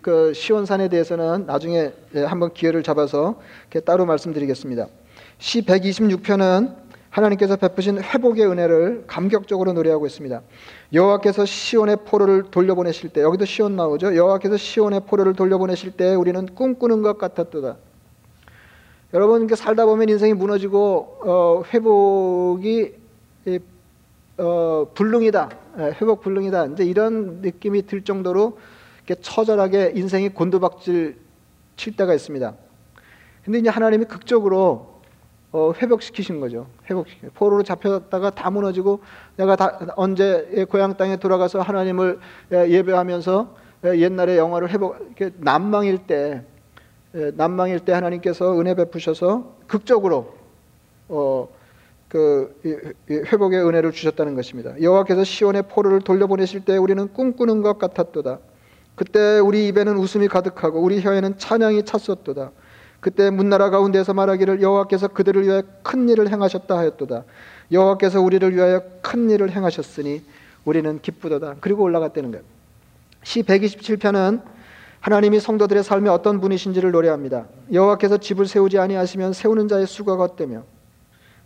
그 0.00 0.32
시온산에 0.32 0.88
대해서는 0.88 1.46
나중에 1.46 1.92
한번 2.26 2.52
기회를 2.54 2.84
잡아서 2.84 3.40
따로 3.84 4.06
말씀드리겠습니다. 4.06 4.86
시 5.38 5.62
126편은 5.62 6.86
하나님께서 7.10 7.56
베푸신 7.56 8.00
회복의 8.00 8.46
은혜를 8.46 9.04
감격적으로 9.06 9.72
노래하고 9.72 10.06
있습니다. 10.06 10.42
여호와께서 10.92 11.44
시온의 11.44 11.98
포로를 12.06 12.44
돌려보내실 12.50 13.10
때 13.10 13.22
여기도 13.22 13.44
시온 13.44 13.74
나오죠. 13.74 14.14
여호와께서 14.14 14.56
시온의 14.56 15.00
포로를 15.06 15.32
돌려보내실 15.34 15.92
때 15.92 16.14
우리는 16.14 16.46
꿈꾸는 16.54 17.02
것 17.02 17.18
같았도다. 17.18 17.76
여러분 19.14 19.48
살다 19.48 19.86
보면 19.86 20.08
인생이 20.08 20.34
무너지고 20.34 21.18
어, 21.24 21.62
회복이 21.72 22.92
어, 24.38 24.86
불능이다. 24.94 25.65
예, 25.78 25.94
회복 26.00 26.22
불능이다. 26.22 26.66
이제 26.66 26.84
이런 26.84 27.40
느낌이 27.42 27.86
들 27.86 28.02
정도로 28.02 28.58
처절하게 29.20 29.92
인생이 29.94 30.30
곤두박질 30.30 31.16
칠 31.76 31.96
때가 31.96 32.14
있습니다. 32.14 32.54
근데 33.44 33.58
이제 33.58 33.68
하나님이 33.68 34.06
극적으로 34.06 34.96
어, 35.52 35.72
회복시키신 35.72 36.40
거죠. 36.40 36.66
회복시키. 36.90 37.28
포로로 37.34 37.62
잡혔다가 37.62 38.30
다 38.30 38.50
무너지고 38.50 39.00
내가 39.36 39.56
다 39.56 39.78
언제 39.96 40.66
고향 40.68 40.96
땅에 40.96 41.16
돌아가서 41.16 41.60
하나님을 41.60 42.18
예, 42.52 42.68
예배하면서 42.68 43.54
예, 43.84 43.98
옛날의 44.00 44.38
영화를 44.38 44.70
회복 44.70 44.96
이렇게 45.00 45.34
난망일 45.38 45.98
때 46.06 46.42
예, 47.14 47.30
난망일 47.34 47.80
때 47.80 47.92
하나님께서 47.92 48.58
은혜 48.58 48.74
베푸셔서 48.74 49.56
극적으로 49.66 50.34
어, 51.08 51.48
그 52.16 52.94
회복의 53.10 53.62
은혜를 53.62 53.92
주셨다는 53.92 54.34
것입니다. 54.34 54.80
여호와께서 54.80 55.22
시온의 55.22 55.64
포로를 55.68 56.00
돌려보내실 56.00 56.64
때 56.64 56.78
우리는 56.78 57.12
꿈꾸는 57.12 57.60
것 57.60 57.78
같았도다. 57.78 58.38
그때 58.94 59.38
우리 59.38 59.68
입에는 59.68 59.98
웃음이 59.98 60.28
가득하고 60.28 60.80
우리 60.80 61.02
혀에는 61.02 61.36
찬양이 61.36 61.84
찼었도다. 61.84 62.52
그때 63.00 63.28
문나라 63.28 63.68
가운데서 63.68 64.14
말하기를 64.14 64.62
여호와께서 64.62 65.08
그들을 65.08 65.42
위하여 65.42 65.62
큰 65.82 66.08
일을 66.08 66.30
행하셨다 66.32 66.78
하였도다. 66.78 67.24
여호와께서 67.70 68.22
우리를 68.22 68.54
위하여 68.54 68.82
큰 69.02 69.28
일을 69.28 69.50
행하셨으니 69.50 70.22
우리는 70.64 70.98
기쁘도다. 71.02 71.56
그리고 71.60 71.82
올라갔다는 71.82 72.30
거예요. 72.30 72.44
시 73.24 73.42
127편은 73.42 74.40
하나님이 75.00 75.38
성도들의 75.38 75.84
삶에 75.84 76.08
어떤 76.08 76.40
분이신지를 76.40 76.92
노래합니다. 76.92 77.44
여호와께서 77.70 78.16
집을 78.16 78.46
세우지 78.46 78.78
아니하시면 78.78 79.34
세우는 79.34 79.68
자의 79.68 79.86
수가 79.86 80.16
걷되며 80.16 80.64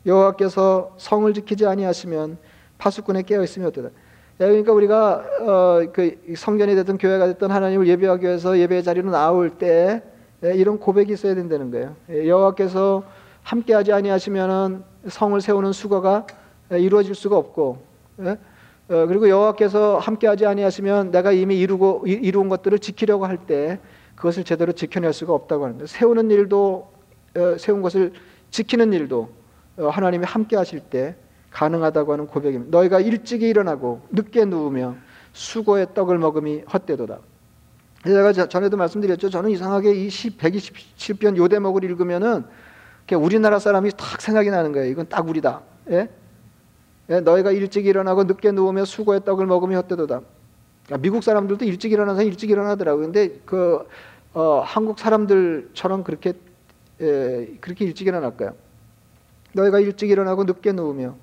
여호와께서 0.06 0.94
성을 0.96 1.32
지키지 1.34 1.66
아니하시면 1.66 2.38
파수꾼에 2.78 3.22
깨어 3.22 3.42
있으면 3.44 3.68
어떠다. 3.68 3.90
그러니까 4.38 4.72
우리가 4.72 5.24
어, 5.42 5.80
그 5.92 6.16
성전이 6.34 6.74
됐든 6.74 6.96
교회가 6.98 7.26
됐든 7.26 7.50
하나님을 7.50 7.86
예배하기 7.86 8.24
위해서 8.24 8.58
예배의 8.58 8.82
자리로 8.82 9.10
나올 9.10 9.50
때 9.50 10.02
예, 10.42 10.54
이런 10.54 10.78
고백이 10.78 11.12
있어야 11.12 11.34
된다는 11.34 11.70
거예요. 11.70 11.94
예, 12.08 12.26
여호와께서 12.26 13.04
함께하지 13.42 13.92
아니하시면은 13.92 14.82
성을 15.08 15.38
세우는 15.38 15.72
수고가 15.72 16.26
예, 16.72 16.80
이루어질 16.80 17.14
수가 17.14 17.36
없고, 17.36 17.78
어, 18.18 18.36
그리고 18.88 19.28
여호와께서 19.28 19.98
함께하지 19.98 20.46
아니하시면 20.46 21.10
내가 21.10 21.32
이미 21.32 21.58
이루고 21.60 22.04
이루은 22.06 22.48
것들을 22.48 22.78
지키려고 22.78 23.26
할 23.26 23.38
때 23.46 23.78
그것을 24.20 24.44
제대로 24.44 24.72
지켜낼 24.72 25.12
수가 25.14 25.32
없다고 25.32 25.64
하는데 25.64 25.86
세우는 25.86 26.30
일도 26.30 26.90
어, 27.36 27.56
세운 27.58 27.80
것을 27.82 28.12
지키는 28.50 28.92
일도 28.92 29.20
어, 29.20 29.39
하나님이 29.88 30.24
함께 30.24 30.56
하실 30.56 30.80
때 30.80 31.16
가능하다고 31.50 32.12
하는 32.12 32.26
고백입니다. 32.26 32.76
너희가 32.76 33.00
일찍 33.00 33.42
일어나고 33.42 34.02
늦게 34.10 34.44
누우며 34.44 34.96
수고의 35.32 35.88
떡을 35.94 36.18
먹음이 36.18 36.62
헛되도다. 36.72 37.18
제가 38.04 38.32
전에도 38.32 38.76
말씀드렸죠. 38.76 39.30
저는 39.30 39.50
이상하게 39.50 39.92
이 39.92 40.08
127편 40.08 41.36
요 41.36 41.48
대목을 41.48 41.84
읽으면은 41.84 42.44
우리나라 43.16 43.58
사람이 43.58 43.90
딱 43.96 44.20
생각이 44.20 44.50
나는 44.50 44.72
거예요. 44.72 44.88
이건 44.88 45.08
딱 45.08 45.28
우리다. 45.28 45.62
예? 45.90 46.08
예? 47.10 47.20
너희가 47.20 47.50
일찍 47.50 47.86
일어나고 47.86 48.24
늦게 48.24 48.52
누우며 48.52 48.84
수고의 48.84 49.24
떡을 49.24 49.46
먹으며 49.46 49.78
헛되도다. 49.78 50.20
그러니까 50.86 51.02
미국 51.02 51.24
사람들도 51.24 51.64
일찍 51.64 51.90
일어나서 51.90 52.22
일찍 52.22 52.50
일어나더라고요. 52.50 53.06
근데 53.06 53.40
그 53.44 53.86
어, 54.32 54.62
한국 54.64 54.98
사람들처럼 55.00 56.04
그렇게 56.04 56.34
예, 57.00 57.56
그렇게 57.60 57.84
일찍 57.84 58.06
일어날까요? 58.06 58.54
너희가 59.52 59.80
일찍 59.80 60.10
일어나고 60.10 60.44
늦게 60.44 60.72
누우며 60.72 61.16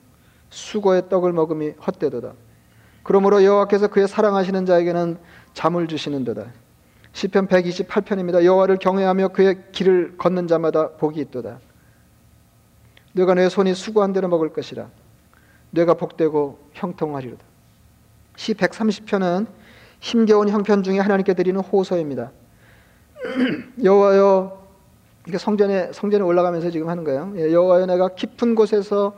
수고의 0.49 1.09
떡을 1.09 1.33
먹음이 1.33 1.71
헛되도다. 1.85 2.33
그러므로 3.03 3.43
여호와께서 3.43 3.87
그의 3.87 4.07
사랑하시는 4.07 4.65
자에게는 4.65 5.17
잠을 5.53 5.87
주시는도다. 5.87 6.45
시편 7.13 7.47
128편입니다. 7.47 8.43
여호와를 8.43 8.77
경외하며 8.77 9.29
그의 9.29 9.63
길을 9.71 10.17
걷는 10.17 10.47
자마다 10.47 10.89
복이 10.91 11.19
있도다. 11.21 11.59
내가 13.13 13.33
내 13.33 13.49
손이 13.49 13.73
수고한 13.73 14.13
대로 14.13 14.27
먹을 14.27 14.53
것이라. 14.53 14.89
내가 15.71 15.95
복되고 15.95 16.59
형통하리로다. 16.73 17.43
시 18.35 18.53
130편은 18.53 19.47
힘겨운 19.99 20.49
형편 20.49 20.83
중에 20.83 20.99
하나님께 20.99 21.33
드리는 21.33 21.59
호소입니다. 21.59 22.31
여호와여 23.83 24.66
이게 25.27 25.37
성전에 25.37 25.91
성전에 25.91 26.23
올라가면서 26.23 26.71
지금 26.71 26.87
하는 26.87 27.03
거예요. 27.03 27.33
예, 27.35 27.51
여호와여 27.51 27.85
내가 27.85 28.07
깊은 28.09 28.55
곳에서 28.55 29.13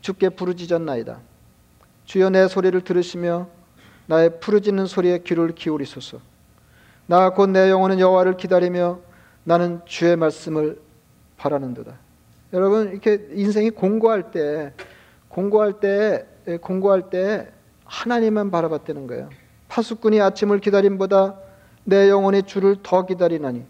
주께 0.00 0.28
부르짖었나이다. 0.28 1.18
주여 2.04 2.30
내 2.30 2.46
소리를 2.46 2.80
들으시며 2.82 3.48
나의 4.06 4.38
부르짖는 4.38 4.86
소리에 4.86 5.18
귀를 5.18 5.52
기울이소서. 5.54 6.20
나 7.06 7.26
곧 7.30 7.50
내 7.50 7.70
영혼은 7.70 7.98
여호와를 7.98 8.36
기다리며 8.36 9.00
나는 9.42 9.80
주의 9.84 10.14
말씀을 10.14 10.78
바라는도다. 11.38 11.94
여러분 12.52 12.90
이렇게 12.92 13.26
인생이 13.32 13.70
공고할 13.70 14.30
때 14.30 14.72
공고할 15.28 15.80
때 15.80 16.26
공고할 16.60 17.10
때 17.10 17.48
하나님만 17.84 18.50
바라봤다는 18.52 19.06
거예요. 19.08 19.28
파수꾼이 19.68 20.20
아침을 20.20 20.60
기다림보다 20.60 21.34
내 21.84 22.08
영혼이 22.08 22.44
주를 22.44 22.76
더 22.82 23.04
기다리나니 23.06 23.64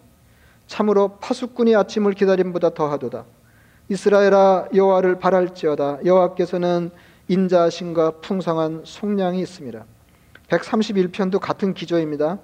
참으로 0.69 1.17
파수꾼이 1.21 1.75
아침을 1.75 2.13
기다림보다 2.13 2.71
더하도다. 2.75 3.25
이스라엘아 3.89 4.69
여호와를 4.75 5.19
바랄지어다. 5.19 6.05
여호와께서는 6.05 6.91
인자하심과 7.27 8.21
풍성한 8.21 8.83
속량이 8.85 9.41
있습니다. 9.41 9.85
131편도 10.49 11.41
같은 11.41 11.75
기조입니다. 11.75 12.39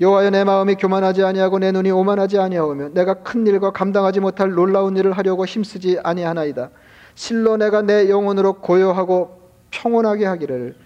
여호와여 0.00 0.30
내 0.30 0.44
마음이 0.44 0.76
교만하지 0.76 1.22
아니하고 1.24 1.58
내 1.58 1.70
눈이 1.72 1.90
오만하지 1.90 2.38
아니하오며 2.38 2.90
내가 2.94 3.14
큰 3.14 3.46
일과 3.46 3.70
감당하지 3.70 4.20
못할 4.20 4.50
놀라운 4.52 4.96
일을 4.96 5.12
하려고 5.12 5.44
힘쓰지 5.44 5.98
아니하나이다. 6.02 6.70
실로 7.14 7.56
내가 7.56 7.82
내 7.82 8.08
영혼으로 8.08 8.54
고요하고 8.54 9.40
평온하게 9.70 10.26
하기를 10.26 10.76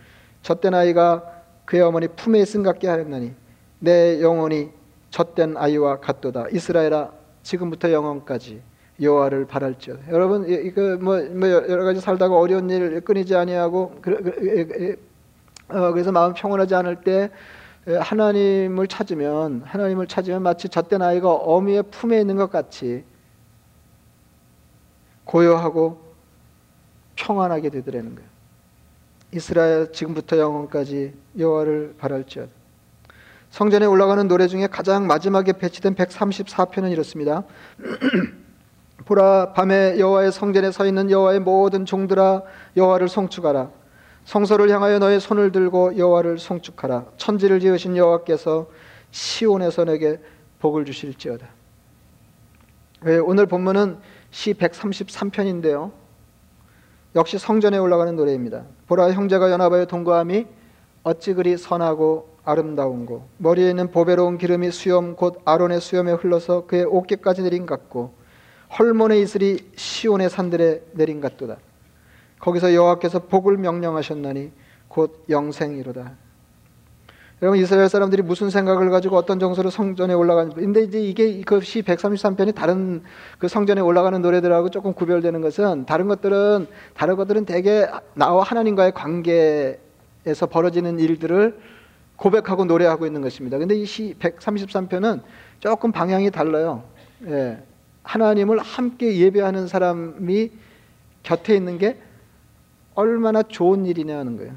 젖된 0.43 0.75
아이가 0.75 1.23
그의 1.65 1.83
어머니 1.83 2.09
품에 2.09 2.39
있음 2.41 2.63
같게 2.63 2.89
하였나니 2.89 3.35
내 3.79 4.21
영혼이 4.23 4.78
젖된 5.11 5.57
아이와 5.57 6.01
같도다. 6.01 6.49
이스라엘아 6.53 7.11
지금부터 7.43 7.93
영원까지 7.93 8.61
여호와를 9.01 9.47
바랄지어다. 9.47 10.11
여러분 10.11 10.49
이거 10.49 10.97
뭐, 11.01 11.21
뭐 11.23 11.49
여러 11.49 11.85
가지 11.85 12.01
살다가 12.01 12.37
어려운 12.37 12.69
일 12.69 13.01
끊이지 13.01 13.35
아니하고 13.35 14.01
어, 15.69 15.93
그래서 15.93 16.13
마음 16.13 16.35
평온하지 16.35 16.75
않을 16.75 17.03
때 17.03 17.31
하나님을 17.87 18.87
찾으면 18.87 19.63
하나님을 19.65 20.07
찾으면 20.09 20.43
마치 20.43 20.69
젖된 20.69 21.01
아이가 21.01 21.33
어미의 21.33 21.85
품에 21.91 22.21
있는 22.21 22.37
것 22.37 22.51
같이 22.51 23.05
고요하고 25.25 26.01
평안하게 27.17 27.71
되더라는 27.71 28.15
거예요. 28.15 28.29
이스라엘 29.33 29.93
지금부터 29.93 30.39
영원까지 30.39 31.13
여호와를 31.39 31.95
바랄지어다. 31.99 32.58
성전에 33.51 33.87
올라가는 33.87 34.27
노래 34.29 34.47
중에 34.47 34.67
가장 34.67 35.07
마지막에 35.07 35.53
배치된 35.53 35.95
134편은 35.95 36.93
이렇습니다. 36.93 37.45
보라 39.07 39.53
밤에 39.53 39.99
여호와의 39.99 40.33
성전에 40.33 40.71
서 40.71 40.85
있는 40.87 41.11
여호와의 41.11 41.41
모든 41.41 41.87
종들아 41.87 42.43
여호와를 42.77 43.09
송축하라. 43.09 43.71
성소를 44.25 44.69
향하여 44.71 44.99
너의 44.99 45.21
손을 45.21 45.53
들고 45.53 45.97
여호와를 45.97 46.39
송축하라. 46.39 47.07
천지를 47.17 47.61
지으신 47.61 47.97
여호와께서 47.97 48.69
시온에서 49.11 49.85
내게 49.85 50.21
복을 50.59 50.85
주실지어다. 50.85 51.47
네, 53.05 53.17
오늘 53.19 53.47
본문은 53.47 53.99
시 54.31 54.53
133편인데요. 54.53 55.93
역시 57.15 57.39
성전에 57.39 57.79
올라가는 57.79 58.15
노래입니다. 58.15 58.65
보라 58.87 59.13
형제가 59.13 59.51
연합하여 59.51 59.87
동거함이 59.87 60.47
어찌 61.05 61.33
그리 61.33 61.57
선하고 61.57 62.38
아름다운 62.49 63.05
고 63.05 63.29
머리에 63.37 63.69
있는 63.69 63.91
보배로운 63.91 64.39
기름이 64.39 64.71
수염 64.71 65.17
곧 65.17 65.43
아론의 65.45 65.83
수염에 65.83 66.13
흘러서 66.13 66.67
그의 66.67 66.87
어깨까지 66.91 67.43
내린 67.43 67.67
같고 67.67 68.15
헐몬의 68.79 69.21
이슬이 69.21 69.59
시온의 69.77 70.31
산들에 70.31 70.83
내린 70.93 71.21
같도다. 71.21 71.59
거기서 72.41 72.73
여호와께서 72.73 73.27
복을 73.27 73.59
명령하셨나니 73.59 74.51
곧 74.89 75.25
영생이로다. 75.29 76.13
여러분 77.43 77.61
이스라엘 77.61 77.91
사람들이 77.91 78.23
무슨 78.23 78.49
생각을 78.49 78.89
가지고 78.89 79.17
어떤 79.17 79.39
정서로 79.39 79.69
성전에 79.69 80.15
올라가는 80.15 80.51
근데 80.55 80.83
이제 80.85 81.01
이게 81.01 81.43
그시 81.43 81.83
133편이 81.83 82.55
다른 82.55 83.03
그 83.39 83.47
성전에 83.47 83.83
올라가는 83.83 84.21
노래들하고 84.23 84.71
조금 84.71 84.95
구별되는 84.95 85.43
것은 85.43 85.85
다른 85.85 86.09
것들은 86.09 86.67
다른 86.95 87.17
것들은 87.17 87.45
대개 87.45 87.87
나와 88.15 88.43
하나님과의 88.43 88.93
관계에서 88.93 90.47
벌어지는 90.51 90.99
일들을 90.99 91.78
고백하고 92.19 92.65
노래하고 92.67 93.07
있는 93.07 93.23
것입니다. 93.23 93.57
근데 93.59 93.75
이 93.75 93.85
시 93.87 94.15
133편은 94.19 95.23
조금 95.61 95.93
방향이 95.93 96.31
달라요. 96.31 96.85
예. 97.27 97.63
하나님을 98.03 98.59
함께 98.59 99.17
예배하는 99.19 99.67
사람이 99.67 100.51
곁에 101.23 101.55
있는 101.57 101.79
게 101.79 101.99
얼마나 102.95 103.43
좋은 103.43 103.87
일이냐 103.87 104.19
하는 104.19 104.37
거예요. 104.37 104.53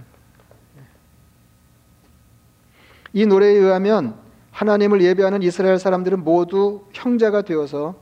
이 3.14 3.26
노래에 3.26 3.52
의하면 3.52 4.16
하나님을 4.52 5.02
예배하는 5.02 5.42
이스라엘 5.44 5.80
사람들은 5.80 6.24
모두 6.24 6.86
형제가 6.94 7.42
되어서 7.44 7.96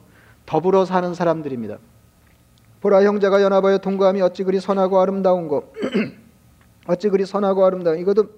더불어 0.46 0.86
사는 0.86 1.13
사람들입니다. 1.13 1.78
보라 2.82 3.04
형제가 3.04 3.42
연합하여 3.42 3.80
동거함이 3.80 4.22
어찌 4.22 4.44
그리 4.44 4.60
선하고 4.60 5.00
아름다운 5.01 5.48
거 5.48 5.74
어찌 6.88 7.10
그리 7.10 7.25
선하고 7.25 7.66
아름다운 7.66 8.00
이것도 8.00 8.30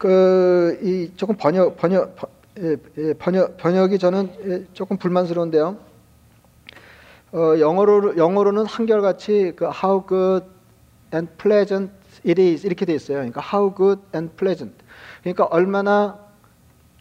그 0.00 0.78
이 0.82 1.12
조금 1.14 1.36
번역 1.36 1.76
번역 1.76 2.16
예, 2.58 2.76
예, 2.98 3.12
번역 3.14 3.58
번역이 3.58 3.98
저는 3.98 4.30
예, 4.46 4.64
조금 4.72 4.96
불만스러운데요. 4.96 5.76
어, 7.32 7.54
영어로 7.60 8.16
영어로는 8.16 8.64
한결같이 8.66 9.52
그 9.54 9.66
how 9.66 10.04
good 10.06 10.46
and 11.14 11.30
pleasant 11.36 11.92
it 12.26 12.40
is 12.40 12.66
이렇게 12.66 12.86
돼 12.86 12.94
있어요. 12.94 13.18
그러니까 13.18 13.42
how 13.42 13.74
good 13.74 14.00
and 14.14 14.34
pleasant. 14.36 14.74
그러니까 15.22 15.44
얼마나 15.44 16.18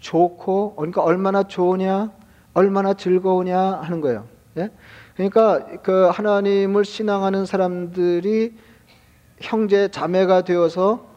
좋고 0.02 0.76
그러니까 0.76 1.02
얼마나 1.02 1.44
좋으냐, 1.44 2.12
얼마나 2.54 2.94
즐거우냐 2.94 3.80
하는 3.82 4.02
거예요. 4.02 4.26
예? 4.58 4.70
그러니까 5.16 5.66
그 5.84 6.10
하나님을 6.10 6.84
신앙하는 6.84 7.46
사람들이 7.46 8.56
형제 9.40 9.88
자매가 9.88 10.44
되어서 10.44 11.09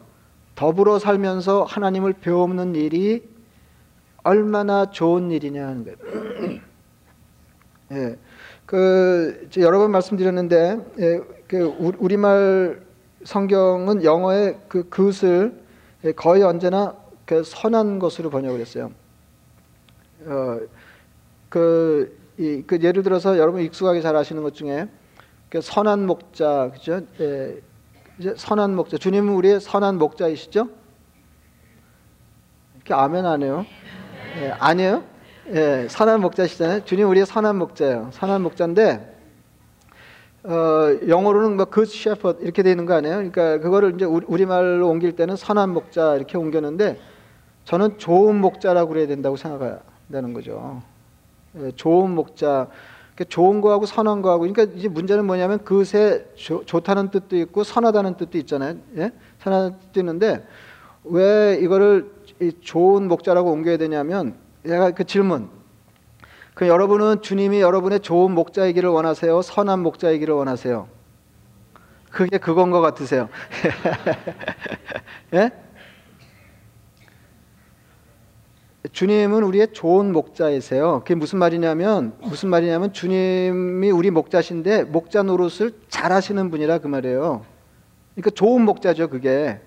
더불어 0.55 0.99
살면서 0.99 1.63
하나님을 1.63 2.13
배우는 2.13 2.75
일이 2.75 3.27
얼마나 4.23 4.89
좋은 4.89 5.31
일이냐 5.31 5.67
하는 5.67 5.83
거예요. 5.83 6.61
예. 7.91 8.17
그 8.65 9.49
여러 9.57 9.79
번 9.79 9.91
말씀드렸는데 9.91 10.77
예, 10.99 11.21
그 11.47 11.63
우리말 11.99 12.81
성경은 13.23 14.03
영어의 14.03 14.59
그 14.67 14.89
그것을 14.89 15.61
거의 16.15 16.43
언제나 16.43 16.95
그 17.25 17.43
선한 17.43 17.99
것으로 17.99 18.29
번역을 18.29 18.59
했어요. 18.59 18.91
어, 20.25 20.59
그, 21.49 22.17
이, 22.37 22.63
그 22.65 22.79
예를 22.81 23.03
들어서 23.03 23.37
여러분 23.37 23.61
익숙하게 23.61 24.01
잘 24.01 24.15
아시는 24.15 24.43
것 24.43 24.53
중에 24.53 24.87
그 25.49 25.61
선한 25.61 26.05
목자, 26.05 26.71
그죠? 26.73 27.01
예, 27.19 27.61
이제 28.19 28.33
선한 28.37 28.75
목자. 28.75 28.97
주님은 28.97 29.33
우리의 29.33 29.59
선한 29.59 29.97
목자이시죠? 29.97 30.69
이렇게 32.75 32.93
아멘 32.93 33.25
안 33.25 33.41
해요? 33.41 33.65
예, 34.37 34.51
아니에요? 34.59 35.03
예, 35.49 35.87
선한 35.89 36.21
목자시잖아요. 36.21 36.85
주님 36.85 37.09
우리의 37.09 37.25
선한 37.25 37.57
목자예요. 37.57 38.09
선한 38.13 38.41
목자인데 38.43 39.13
어, 40.43 40.97
영어로는 41.07 41.55
뭐 41.55 41.65
good 41.65 41.89
shepherd 41.91 42.43
이렇게 42.43 42.63
되는 42.63 42.85
거 42.85 42.93
아니에요? 42.93 43.15
그러니까 43.15 43.59
그거를 43.59 43.95
이제 43.95 44.05
우리 44.05 44.45
말로 44.45 44.89
옮길 44.89 45.15
때는 45.15 45.35
선한 45.35 45.71
목자 45.71 46.15
이렇게 46.15 46.37
옮겼는데 46.37 46.99
저는 47.65 47.97
좋은 47.97 48.39
목자라고 48.41 48.89
그래야 48.89 49.07
된다고 49.07 49.37
생각하는 49.37 50.33
거죠. 50.33 50.81
예, 51.57 51.71
좋은 51.71 52.11
목자. 52.11 52.67
그러니까 53.15 53.29
좋은 53.29 53.61
거하고 53.61 53.85
선한 53.85 54.21
거하고 54.21 54.41
그러니까 54.41 54.63
이제 54.77 54.87
문제는 54.87 55.25
뭐냐면 55.25 55.59
조, 56.35 56.65
좋다는 56.65 57.11
뜻도 57.11 57.37
있고 57.37 57.63
선하다는 57.63 58.15
뜻도 58.17 58.37
있잖아요. 58.39 58.77
예? 58.97 59.11
선하다는 59.39 59.79
뜻도 59.79 59.99
있는데 59.99 60.45
왜 61.03 61.59
이거를 61.61 62.11
좋은 62.61 63.07
목자라고 63.07 63.51
옮겨야 63.51 63.77
되냐면 63.77 64.35
내가 64.63 64.91
그 64.91 65.03
질문 65.03 65.49
그 66.53 66.67
여러분은 66.67 67.21
주님이 67.21 67.61
여러분의 67.61 67.99
좋은 67.99 68.31
목자이기를 68.33 68.89
원하세요? 68.89 69.41
선한 69.41 69.81
목자이기를 69.81 70.33
원하세요? 70.33 70.87
그게 72.11 72.37
그건 72.37 72.69
것 72.69 72.79
같으세요? 72.81 73.27
예? 75.33 75.51
주님은 78.91 79.43
우리의 79.43 79.71
좋은 79.71 80.11
목자이세요. 80.11 80.99
그게 80.99 81.15
무슨 81.15 81.39
말이냐면 81.39 82.13
무슨 82.21 82.49
말이냐면 82.49 82.91
주님이 82.91 83.91
우리 83.91 84.11
목자신데 84.11 84.83
목자 84.85 85.23
노릇을 85.23 85.73
잘 85.87 86.11
하시는 86.11 86.51
분이라 86.51 86.79
그 86.79 86.87
말이에요. 86.87 87.45
그러니까 88.13 88.29
좋은 88.31 88.63
목자죠, 88.63 89.09
그게. 89.09 89.61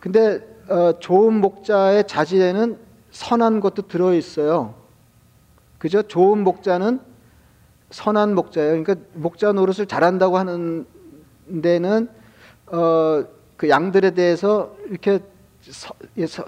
근데 0.00 0.40
어, 0.68 0.98
좋은 0.98 1.34
목자의 1.34 2.06
자질에는 2.06 2.78
선한 3.10 3.60
것도 3.60 3.88
들어 3.88 4.14
있어요. 4.14 4.74
그죠? 5.78 6.02
좋은 6.02 6.42
목자는 6.42 7.00
선한 7.90 8.34
목자예요. 8.34 8.82
그러니까 8.82 9.06
목자 9.12 9.52
노릇을 9.52 9.86
잘한다고 9.86 10.38
하는 10.38 10.86
데는 11.62 12.08
어, 12.66 13.24
그 13.56 13.68
양들에 13.68 14.12
대해서 14.12 14.74
이렇게 14.88 15.18
서, 15.60 15.94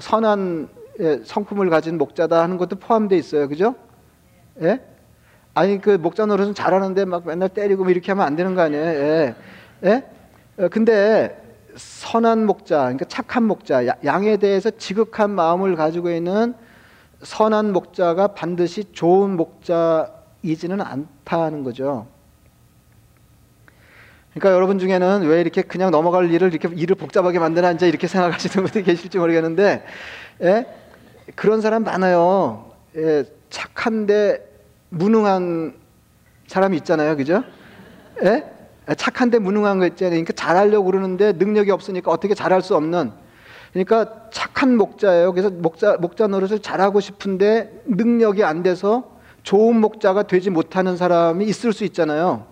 선한 0.00 0.68
예, 1.00 1.20
성품을 1.24 1.70
가진 1.70 1.98
목자다 1.98 2.42
하는 2.42 2.58
것도 2.58 2.76
포함되어 2.76 3.18
있어요. 3.18 3.48
그죠? 3.48 3.74
예? 4.60 4.80
아니 5.54 5.80
그 5.80 5.90
목자 5.90 6.26
노릇은 6.26 6.54
잘하는데 6.54 7.04
막 7.04 7.26
맨날 7.26 7.48
때리고 7.48 7.84
뭐 7.84 7.90
이렇게 7.90 8.12
하면 8.12 8.26
안 8.26 8.36
되는 8.36 8.54
거 8.54 8.62
아니에요? 8.62 8.84
예? 8.84 9.34
예? 9.84 10.04
어, 10.58 10.68
근데 10.68 11.38
선한 11.74 12.44
목자, 12.46 12.78
그러니까 12.82 13.06
착한 13.06 13.44
목자, 13.44 13.86
양에 14.04 14.36
대해서 14.36 14.70
지극한 14.70 15.30
마음을 15.30 15.74
가지고 15.76 16.10
있는 16.10 16.54
선한 17.22 17.72
목자가 17.72 18.28
반드시 18.28 18.84
좋은 18.92 19.36
목자이지는 19.36 20.80
않다는 20.80 21.64
거죠. 21.64 22.06
그러니까 24.34 24.54
여러분 24.54 24.78
중에는 24.78 25.22
왜 25.22 25.40
이렇게 25.40 25.62
그냥 25.62 25.90
넘어갈 25.90 26.30
일을 26.30 26.54
이렇게 26.54 26.68
일을 26.74 26.96
복잡하게 26.96 27.38
만드나 27.38 27.70
이제 27.72 27.88
이렇게 27.88 28.06
생각하시는 28.06 28.64
분들이 28.64 28.84
계실지 28.84 29.18
모르겠는데, 29.18 29.84
예? 30.42 30.66
그런 31.34 31.60
사람 31.60 31.84
많아요. 31.84 32.70
예, 32.96 33.24
착한데 33.50 34.48
무능한 34.90 35.74
사람이 36.46 36.76
있잖아요, 36.78 37.16
그죠? 37.16 37.44
예? 38.22 38.44
착한데 38.96 39.38
무능한 39.38 39.78
거 39.78 39.86
있잖아요. 39.86 40.10
그러니까 40.12 40.32
잘하려고 40.32 40.86
그러는데 40.86 41.32
능력이 41.32 41.70
없으니까 41.70 42.10
어떻게 42.10 42.34
잘할 42.34 42.62
수 42.62 42.76
없는 42.76 43.12
그러니까 43.72 44.28
착한 44.30 44.76
목자예요. 44.76 45.32
그래서 45.32 45.50
목자 45.50 45.96
목자 45.98 46.26
노릇을 46.26 46.58
잘하고 46.60 47.00
싶은데 47.00 47.82
능력이 47.86 48.44
안 48.44 48.62
돼서 48.62 49.12
좋은 49.44 49.80
목자가 49.80 50.24
되지 50.24 50.50
못하는 50.50 50.96
사람이 50.96 51.44
있을 51.46 51.72
수 51.72 51.84
있잖아요. 51.84 52.46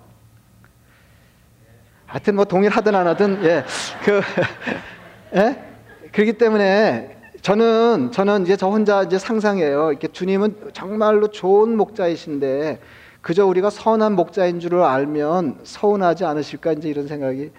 하여튼 2.07 2.37
뭐 2.37 2.45
동일하든 2.45 2.95
안 2.95 3.07
하든 3.09 3.45
예. 3.45 3.65
그 4.05 4.21
예? 5.37 5.63
그렇기 6.13 6.35
때문에 6.35 7.20
저는 7.43 8.11
저는 8.13 8.43
이제 8.43 8.57
저 8.57 8.69
혼자 8.69 9.03
이제 9.03 9.19
상상해요. 9.19 9.91
이렇게 9.91 10.09
주님은 10.09 10.73
정말로 10.75 11.29
좋은 11.29 11.77
목자이신데 11.77 12.81
그저 13.23 13.47
우리가 13.47 13.71
선한 13.71 14.15
목자인 14.15 14.61
줄을 14.61 14.83
알면 14.83 15.61
서운하지 15.63 16.25
않으실까 16.25 16.73
이제 16.73 16.89
이런 16.91 17.07
생각이 17.07 17.51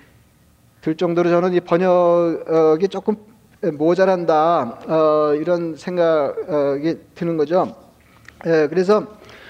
들 0.82 0.96
정도로 0.96 1.30
저는 1.30 1.54
이 1.54 1.60
번역이 1.62 2.90
조금 2.90 3.16
모자란다 3.74 4.80
어, 4.88 5.34
이런 5.36 5.76
생각이 5.76 6.98
드는 7.16 7.38
거죠. 7.38 7.76
예, 8.46 8.68
그래서 8.68 9.06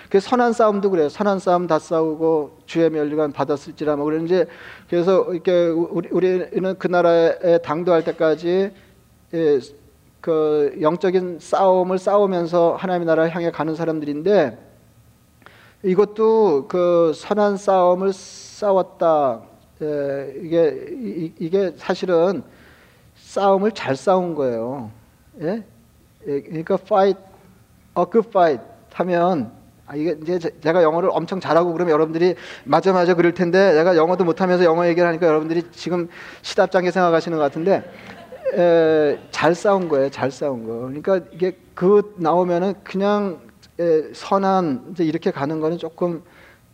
그 0.10 0.20
선한 0.20 0.52
싸움도 0.54 0.92
그래요. 0.92 1.08
선한 1.08 1.40
싸움 1.40 1.68
다 1.68 1.80
싸우고 1.80 2.60
주의 2.66 2.90
멸류관 2.90 3.32
받았을지라 3.32 3.96
뭐 3.96 4.06
그런지 4.06 4.46
그래서 4.90 5.26
이렇게 5.32 5.68
우리, 5.68 6.10
우리는 6.12 6.76
그 6.78 6.88
나라에 6.88 7.60
당도할 7.60 8.04
때까지 8.04 8.72
예, 9.34 9.60
그 10.22 10.78
영적인 10.80 11.40
싸움을 11.40 11.98
싸우면서 11.98 12.76
하나님의 12.76 13.08
나라를 13.08 13.36
향해 13.36 13.50
가는 13.50 13.76
사람들인데 13.76 14.58
이것도 15.84 16.68
그 16.68 17.12
선한 17.16 17.58
싸움을 17.58 18.14
싸웠다. 18.14 19.42
예, 19.82 20.34
이게 20.44 20.88
이, 20.92 21.34
이게 21.40 21.74
사실은 21.76 22.44
싸움을 23.16 23.72
잘 23.72 23.96
싸운 23.96 24.36
거예요. 24.36 24.92
예? 25.42 25.64
예 26.28 26.42
그러니까 26.42 26.76
fight 26.80 27.20
a 27.98 28.06
good 28.12 28.28
fight 28.30 28.64
하면 28.94 29.52
아, 29.88 29.96
이게 29.96 30.16
이제 30.22 30.38
제가 30.62 30.84
영어를 30.84 31.10
엄청 31.12 31.40
잘하고 31.40 31.74
그러면 31.74 31.94
여러분들이 31.94 32.36
맞아 32.64 32.94
맞아 32.94 33.16
그럴 33.16 33.34
텐데 33.34 33.74
내가 33.74 33.96
영어도 33.98 34.24
못하면서 34.24 34.64
영어 34.64 34.88
얘기를 34.88 35.08
하니까 35.08 35.26
여러분들이 35.26 35.64
지금 35.72 36.10
시답장게 36.44 36.92
생각하시는 36.92 37.36
것 37.36 37.44
같은데 37.44 37.84
에, 38.54 39.20
잘 39.32 39.56
싸운 39.56 39.88
거예요. 39.88 40.10
잘 40.10 40.32
싸운 40.32 40.66
거. 40.66 40.74
그러니까 40.88 41.22
이게 41.32 41.58
그 41.74 42.14
나오면은 42.18 42.74
그냥 42.84 43.40
에, 43.80 44.14
선한 44.14 44.90
이제 44.92 45.04
이렇게 45.04 45.32
가는 45.32 45.60
거는 45.60 45.78
조금 45.78 46.24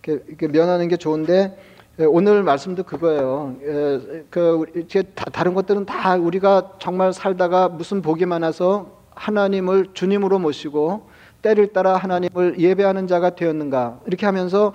이렇게, 0.04 0.24
이렇게 0.28 0.48
면하는 0.48 0.88
게 0.88 0.98
좋은데 0.98 1.58
에, 2.00 2.06
오늘 2.06 2.44
말씀도 2.44 2.84
그거예요. 2.84 3.56
에, 3.62 4.24
그제 4.30 5.04
다른 5.32 5.54
것들은 5.54 5.86
다 5.86 6.16
우리가 6.16 6.74
정말 6.80 7.14
살다가 7.14 7.70
무슨 7.70 8.02
복이 8.02 8.26
많아서 8.26 8.98
하나님을 9.16 9.88
주님으로 9.94 10.40
모시고 10.40 11.08
때를 11.42 11.68
따라 11.68 11.96
하나님을 11.98 12.60
예배하는 12.60 13.08
자가 13.08 13.32
되었는가 13.32 14.00
이렇게 14.06 14.26
하면서 14.26 14.74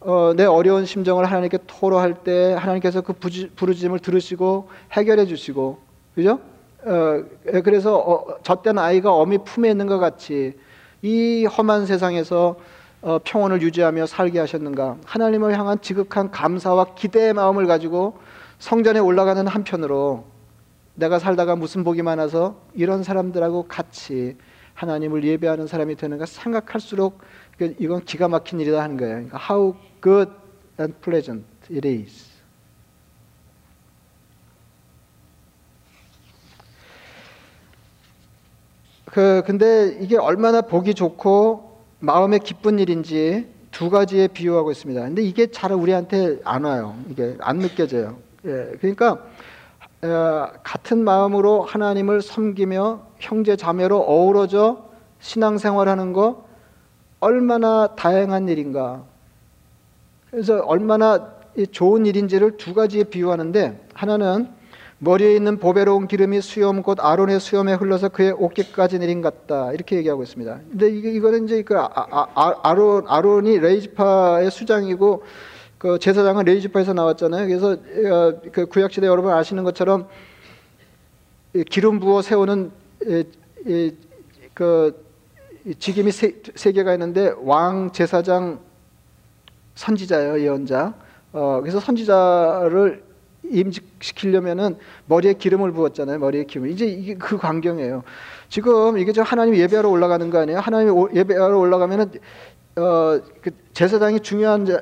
어, 0.00 0.32
내 0.36 0.44
어려운 0.44 0.84
심정을 0.84 1.24
하나님께 1.24 1.58
토로할 1.66 2.24
때 2.24 2.52
하나님께서 2.52 3.00
그 3.00 3.14
부르짖음을 3.14 4.00
들으시고 4.00 4.68
해결해 4.92 5.26
주시고 5.26 5.78
그죠? 6.14 6.40
어, 6.84 7.24
그래서 7.64 7.96
어, 7.96 8.38
젖된 8.42 8.78
아이가 8.78 9.12
어미 9.12 9.38
품에 9.38 9.70
있는 9.70 9.86
것 9.86 9.98
같이 9.98 10.54
이 11.02 11.46
험한 11.46 11.86
세상에서 11.86 12.56
어, 13.02 13.18
평온을 13.22 13.60
유지하며 13.60 14.06
살게 14.06 14.38
하셨는가? 14.38 14.96
하나님을 15.04 15.58
향한 15.58 15.80
지극한 15.80 16.30
감사와 16.30 16.94
기대의 16.94 17.34
마음을 17.34 17.66
가지고 17.66 18.18
성전에 18.58 18.98
올라가는 18.98 19.46
한편으로 19.46 20.24
내가 20.94 21.18
살다가 21.18 21.56
무슨 21.56 21.84
복이 21.84 22.02
많아서 22.02 22.56
이런 22.74 23.02
사람들하고 23.02 23.64
같이 23.68 24.36
하나님을 24.74 25.24
예배하는 25.24 25.66
사람이 25.66 25.96
되는가 25.96 26.26
생각할수록 26.26 27.18
이건 27.78 28.04
기가 28.04 28.28
막힌 28.28 28.60
일이다 28.60 28.82
하는 28.82 28.96
거예요. 28.96 29.14
그러니까 29.14 29.38
how 29.38 29.76
good 30.02 30.30
and 30.78 30.94
pleasant 31.00 31.44
it 31.70 31.86
is. 31.86 32.33
그 39.14 39.44
근데 39.46 39.96
이게 40.00 40.18
얼마나 40.18 40.60
보기 40.60 40.92
좋고 40.92 41.70
마음에 42.00 42.40
기쁜 42.40 42.80
일인지 42.80 43.46
두 43.70 43.88
가지에 43.88 44.26
비유하고 44.26 44.72
있습니다. 44.72 45.00
근데 45.02 45.22
이게 45.22 45.52
잘 45.52 45.70
우리한테 45.70 46.40
안 46.42 46.64
와요. 46.64 46.96
이게 47.08 47.36
안 47.38 47.58
느껴져요. 47.58 48.16
예, 48.44 48.72
그러니까 48.80 49.24
어, 50.02 50.48
같은 50.64 51.04
마음으로 51.04 51.62
하나님을 51.62 52.22
섬기며 52.22 53.02
형제 53.20 53.54
자매로 53.54 54.00
어우러져 54.00 54.84
신앙생활하는 55.20 56.12
거 56.12 56.44
얼마나 57.20 57.94
다양한 57.94 58.48
일인가. 58.48 59.04
그래서 60.28 60.58
얼마나 60.58 61.34
좋은 61.70 62.04
일인지를 62.04 62.56
두 62.56 62.74
가지에 62.74 63.04
비유하는데 63.04 63.86
하나는 63.94 64.48
머리에 64.98 65.34
있는 65.34 65.58
보배로운 65.58 66.06
기름이 66.06 66.40
수염 66.40 66.82
곧 66.82 66.98
아론의 67.00 67.40
수염에 67.40 67.74
흘러서 67.74 68.08
그의 68.08 68.34
어깨까지 68.38 68.98
내린 68.98 69.22
같다 69.22 69.72
이렇게 69.72 69.96
얘기하고 69.96 70.22
있습니다. 70.22 70.60
근데 70.70 70.88
이게 70.88 71.12
이거는 71.12 71.44
이제 71.44 71.62
그 71.62 71.76
아, 71.78 71.90
아, 71.94 72.26
아, 72.34 72.54
아론 72.62 73.04
아론이 73.08 73.58
레이지파의 73.58 74.50
수장이고 74.50 75.24
그 75.78 75.98
제사장은 75.98 76.44
레이지파에서 76.44 76.94
나왔잖아요. 76.94 77.46
그래서 77.46 77.72
어, 77.72 78.40
그 78.52 78.66
구약 78.66 78.92
시대 78.92 79.06
여러분 79.06 79.32
아시는 79.32 79.64
것처럼 79.64 80.08
기름 81.70 82.00
부어 82.00 82.22
세우는 82.22 82.70
그 84.54 85.04
직임이 85.78 86.12
세, 86.12 86.40
세 86.54 86.72
개가 86.72 86.92
있는데 86.94 87.34
왕 87.38 87.90
제사장 87.92 88.60
선지자예요 89.74 90.40
예언자. 90.40 90.94
어, 91.32 91.58
그래서 91.60 91.80
선지자를 91.80 93.02
임직시키려면은 93.50 94.76
머리에 95.06 95.34
기름을 95.34 95.72
부었잖아요. 95.72 96.18
머리에 96.18 96.44
기름. 96.44 96.68
이제 96.68 96.86
이게 96.86 97.14
그 97.14 97.36
광경이에요. 97.36 98.02
지금 98.48 98.98
이게 98.98 99.12
저 99.12 99.22
하나님 99.22 99.56
예배하러 99.56 99.88
올라가는 99.88 100.28
거 100.30 100.38
아니에요? 100.38 100.60
하나님 100.60 100.94
예배하러 101.14 101.58
올라가면은 101.58 102.10
어, 102.76 103.20
그 103.40 103.50
제사장이 103.72 104.20
중요한 104.20 104.66
자, 104.66 104.80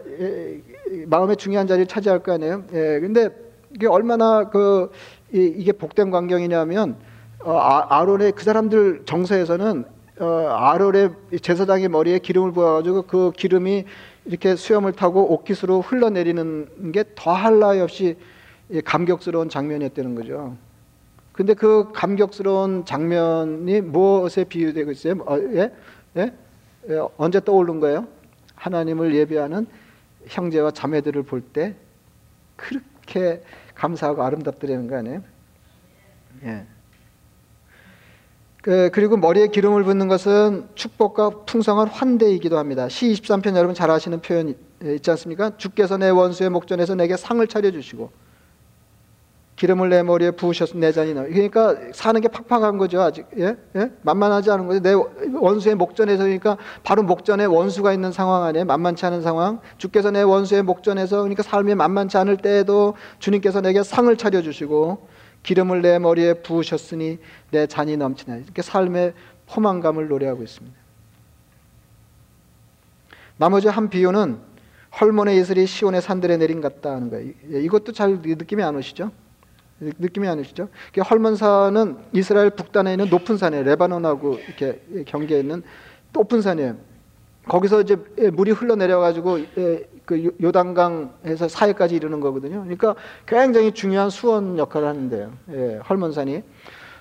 마음의 1.07 1.37
중요한 1.37 1.67
자리를 1.67 1.87
차지할 1.87 2.21
거 2.21 2.33
아니에요? 2.33 2.65
예, 2.73 3.01
근데 3.01 3.29
이게 3.75 3.87
얼마나 3.87 4.49
그 4.49 4.91
이, 5.33 5.65
게 5.65 5.73
복된 5.73 6.11
광경이냐면 6.11 6.97
어, 7.41 7.57
아, 7.59 8.05
론의그 8.05 8.43
사람들 8.43 9.03
정서에서는 9.05 9.85
어, 10.21 10.27
아론의 10.27 11.11
제사장의 11.41 11.89
머리에 11.89 12.19
기름을 12.19 12.53
부어가지고 12.53 13.03
그 13.03 13.33
기름이 13.37 13.85
이렇게 14.25 14.55
수염을 14.55 14.93
타고 14.93 15.33
옷깃으로 15.35 15.81
흘러내리는 15.81 16.93
게 16.93 17.05
더할 17.15 17.59
나위 17.59 17.81
없이 17.81 18.17
감격스러운 18.81 19.49
장면이었다는 19.49 20.15
거죠. 20.15 20.57
근데 21.33 21.55
그 21.55 21.91
감격스러운 21.93 22.85
장면이 22.85 23.81
무엇에 23.83 24.45
비유되고 24.45 24.91
있어요? 24.93 25.15
어, 25.27 25.39
예? 25.39 25.71
예? 26.17 26.33
예? 26.89 27.01
언제 27.17 27.41
떠오른 27.41 27.81
거예요? 27.81 28.07
하나님을 28.55 29.15
예배하는 29.15 29.67
형제와 30.27 30.71
자매들을 30.71 31.23
볼 31.25 31.43
때 31.53 31.75
그렇게 32.57 33.43
감사하고 33.75 34.23
아름답더라는 34.23 34.87
거 34.87 34.97
아니에요? 34.97 35.23
예. 36.45 36.67
그, 38.63 38.91
그리고 38.93 39.17
머리에 39.17 39.49
기름을 39.49 39.83
붓는 39.83 40.07
것은 40.07 40.69
축복과 40.77 41.45
풍성한 41.47 41.89
환대이기도 41.89 42.59
합니다. 42.59 42.89
시 42.89 43.13
23편 43.13 43.57
여러분 43.57 43.75
잘 43.75 43.91
아시는 43.91 44.21
표현 44.21 44.55
있지 44.85 45.11
않습니까? 45.11 45.57
주께서 45.57 45.97
내 45.97 46.11
원수의 46.11 46.51
목전에서 46.51 46.95
내게 46.95 47.17
상을 47.17 47.45
차려주시고 47.45 48.22
기름을 49.57 49.91
내 49.91 50.03
머리에 50.03 50.31
부으셔서 50.31 50.79
내 50.79 50.93
잔이 50.93 51.15
나. 51.15 51.25
그러니까 51.25 51.77
사는 51.93 52.21
게 52.21 52.29
팍팍한 52.29 52.79
거죠. 52.79 53.01
아직 53.01 53.27
예? 53.37 53.57
예? 53.77 53.91
만만하지 54.03 54.51
않은 54.51 54.67
거죠. 54.67 54.81
내 54.81 54.95
원수의 55.39 55.75
목전에서 55.75 56.25
그러니까 56.25 56.57
바로 56.83 57.03
목전에 57.03 57.45
원수가 57.45 57.93
있는 57.93 58.13
상황 58.13 58.45
안에 58.45 58.65
만만치 58.65 59.05
않은 59.07 59.23
상황. 59.23 59.61
주께서 59.79 60.11
내 60.11 60.23
원수의 60.23 60.63
목전에서 60.63 61.19
그러니까 61.19 61.43
삶이 61.43 61.75
만만치 61.75 62.17
않을 62.17 62.39
때에도 62.39 62.95
주님께서 63.19 63.61
내게 63.61 63.83
상을 63.83 64.15
차려 64.17 64.43
주시고 64.43 65.07
기름을 65.43 65.83
내 65.83 65.99
머리에 65.99 66.35
부으셨으니 66.35 67.19
내 67.51 67.67
잔이 67.67 67.97
넘치나. 67.97 68.37
이렇게 68.37 68.63
삶의 68.63 69.13
포만감을 69.47 70.09
노래하고 70.09 70.43
있습니다. 70.43 70.77
나머지 73.37 73.69
한 73.69 73.91
비유는 73.91 74.39
헐몬의 75.01 75.37
예슬이 75.37 75.67
시온의 75.67 76.03
산들에 76.03 76.37
내린 76.37 76.61
같다 76.61 76.93
하는 76.93 77.11
거예요. 77.11 77.33
이것도 77.49 77.93
잘 77.93 78.21
느낌이 78.23 78.63
안 78.63 78.77
오시죠? 78.77 79.11
느낌이 79.99 80.29
안 80.29 80.39
오시죠? 80.39 80.69
헐몬산은 81.11 81.97
이스라엘 82.13 82.51
북단에 82.51 82.93
있는 82.93 83.09
높은 83.11 83.37
산이에요. 83.37 83.65
레바논하고 83.65 84.39
이렇게 84.47 84.81
경계에 85.07 85.41
있는 85.41 85.63
높은 86.13 86.41
산이에요. 86.41 86.77
거기서 87.49 87.81
이제 87.81 87.97
물이 88.33 88.53
흘러내려 88.53 89.01
가지고 89.01 89.39
그 90.05 90.33
요단강에서 90.41 91.49
사해까지 91.49 91.97
이르는 91.97 92.21
거거든요. 92.21 92.61
그러니까 92.63 92.95
굉장히 93.27 93.73
중요한 93.73 94.11
수원 94.11 94.59
역할을 94.59 94.87
하는데요. 94.89 95.33
예, 95.51 95.81
헐몬산이. 95.89 96.43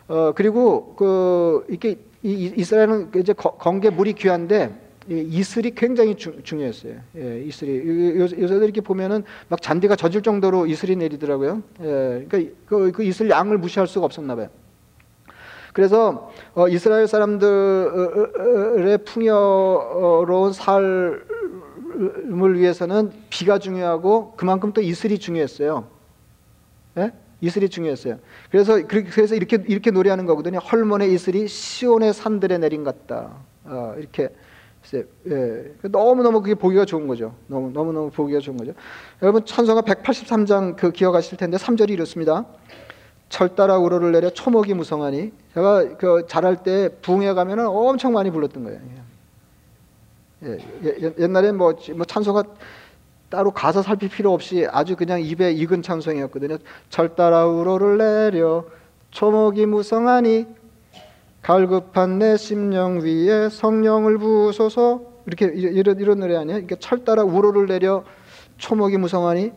어 0.08 0.34
그리고 0.36 0.96
그 0.96 1.66
이게 1.70 2.00
이, 2.24 2.54
이스라엘은 2.56 3.12
이제 3.16 3.34
건게 3.34 3.90
물이 3.90 4.14
귀한데 4.14 4.91
이슬이 5.12 5.76
굉장히 5.76 6.16
주, 6.16 6.42
중요했어요. 6.44 6.96
예, 7.18 7.44
이슬이 7.44 8.18
요새들 8.18 8.64
이렇게 8.64 8.82
보면은 8.82 9.24
막 9.50 9.62
잔디가 9.62 9.96
젖을 9.96 10.22
정도로 10.22 10.68
이슬이 10.68 10.96
내리더라고요. 10.96 11.62
예, 11.82 12.26
그러니까 12.28 12.54
그, 12.66 12.92
그 12.92 13.04
이슬 13.04 13.30
양을 13.30 13.58
무시할 13.58 13.88
수가 13.88 14.06
없었나 14.06 14.36
봐요. 14.36 14.50
그래서 15.74 16.32
어, 16.54 16.68
이스라엘 16.68 17.08
사람들의 17.08 18.98
풍요로운 19.06 20.54
삶을 20.54 21.24
위해서는 22.60 23.12
비가 23.30 23.58
중요하고 23.58 24.34
그만큼 24.36 24.74
또 24.74 24.82
이슬이 24.82 25.18
중요했어요. 25.18 25.88
예? 26.98 27.12
이슬이 27.40 27.70
중요했어요. 27.70 28.20
그래서 28.52 28.86
그래서 28.86 29.36
이렇게 29.36 29.64
이렇게 29.68 29.92
노래하는 29.92 30.26
거거든요. 30.26 30.60
헐몬의 30.60 31.14
이슬이 31.14 31.48
시온의 31.48 32.14
산들에 32.14 32.58
내린 32.60 32.84
같다. 32.84 33.32
어, 33.64 33.96
이렇게 33.98 34.30
예, 34.94 35.74
너무 35.84 36.24
너무 36.24 36.42
그게 36.42 36.56
보기가 36.56 36.86
좋은 36.86 37.08
거죠. 37.08 37.34
너무 37.48 37.72
너무 37.72 37.94
너무 37.94 38.10
보기가 38.10 38.40
좋은 38.40 38.58
거죠. 38.58 38.74
여러분 39.22 39.46
찬송가 39.46 39.82
183장 39.82 40.76
그 40.76 40.92
기억하실 40.92 41.38
텐데 41.38 41.58
3절이 41.58 41.92
이렇습니다. 41.92 42.46
철따라 43.30 43.78
우러를 43.78 44.12
내려 44.12 44.30
초목이 44.30 44.74
무성하니 44.74 45.32
제가 45.54 45.98
그 45.98 46.26
자랄 46.28 46.64
때 46.64 46.90
부흥회 47.02 47.34
가면은 47.34 47.68
엄청 47.68 48.14
많이 48.14 48.30
불렀던 48.32 48.64
거예요. 48.64 48.80
예, 50.44 50.58
예, 50.84 51.14
옛날에 51.20 51.52
뭐, 51.52 51.74
뭐 51.96 52.06
찬송가 52.06 52.44
따로 53.30 53.52
가사 53.52 53.82
살필 53.82 54.10
필요 54.10 54.34
없이 54.34 54.68
아주 54.70 54.98
그냥 54.98 55.22
입에 55.22 55.52
익은 55.54 55.84
찬송이었거든요. 55.84 56.58
철따라 56.90 57.46
우러를 57.46 57.98
내려 57.98 58.66
초목이 59.12 59.66
무성하니 59.68 60.48
갈급한 61.42 62.20
내 62.20 62.38
심령 62.38 63.00
위에 63.02 63.50
성령을 63.50 64.18
부으소서. 64.18 65.02
이렇게 65.26 65.46
이런 65.46 66.00
이런 66.00 66.20
노래 66.20 66.36
아니에요? 66.36 66.60
이게 66.60 66.76
철따라 66.76 67.24
우러를 67.24 67.68
내려 67.68 68.04
초목이 68.58 68.98
무성하니? 68.98 69.52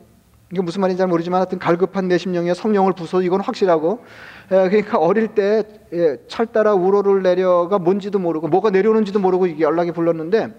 이게 0.53 0.63
무슨 0.63 0.83
말인지 0.83 0.99
잘 0.99 1.09
모르지만 1.09 1.39
하여튼 1.39 1.59
갈급한 1.59 2.09
내 2.09 2.19
심령에 2.19 2.55
성령을 2.55 2.93
부숴 2.93 3.25
이건 3.25 3.41
확실하고. 3.41 4.05
예, 4.53 4.69
그러니까 4.69 4.99
어릴 4.99 5.29
때 5.29 5.65
예, 5.93 6.19
철따라 6.29 6.75
우로를 6.75 7.23
내려가 7.23 7.79
뭔지도 7.79 8.19
모르고 8.19 8.49
뭐가 8.49 8.71
내려오는지도 8.71 9.19
모르고 9.21 9.47
이게 9.47 9.65
연락이 9.65 9.91
불렀는데 9.91 10.55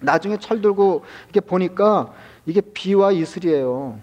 나중에 0.00 0.38
철 0.38 0.60
들고 0.60 1.04
이렇게 1.24 1.40
보니까 1.40 2.12
이게 2.46 2.60
비와 2.60 3.12
이슬이에요. 3.12 3.98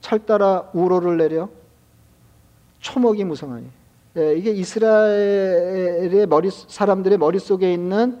철 0.00 0.18
따라 0.20 0.68
우로를 0.74 1.16
내려 1.16 1.48
초목이 2.80 3.24
무성하니. 3.24 3.64
예, 3.64 3.83
이게 4.16 4.50
이스라엘의 4.52 6.26
머리 6.26 6.50
사람들의 6.50 7.18
머릿 7.18 7.42
속에 7.42 7.72
있는 7.72 8.18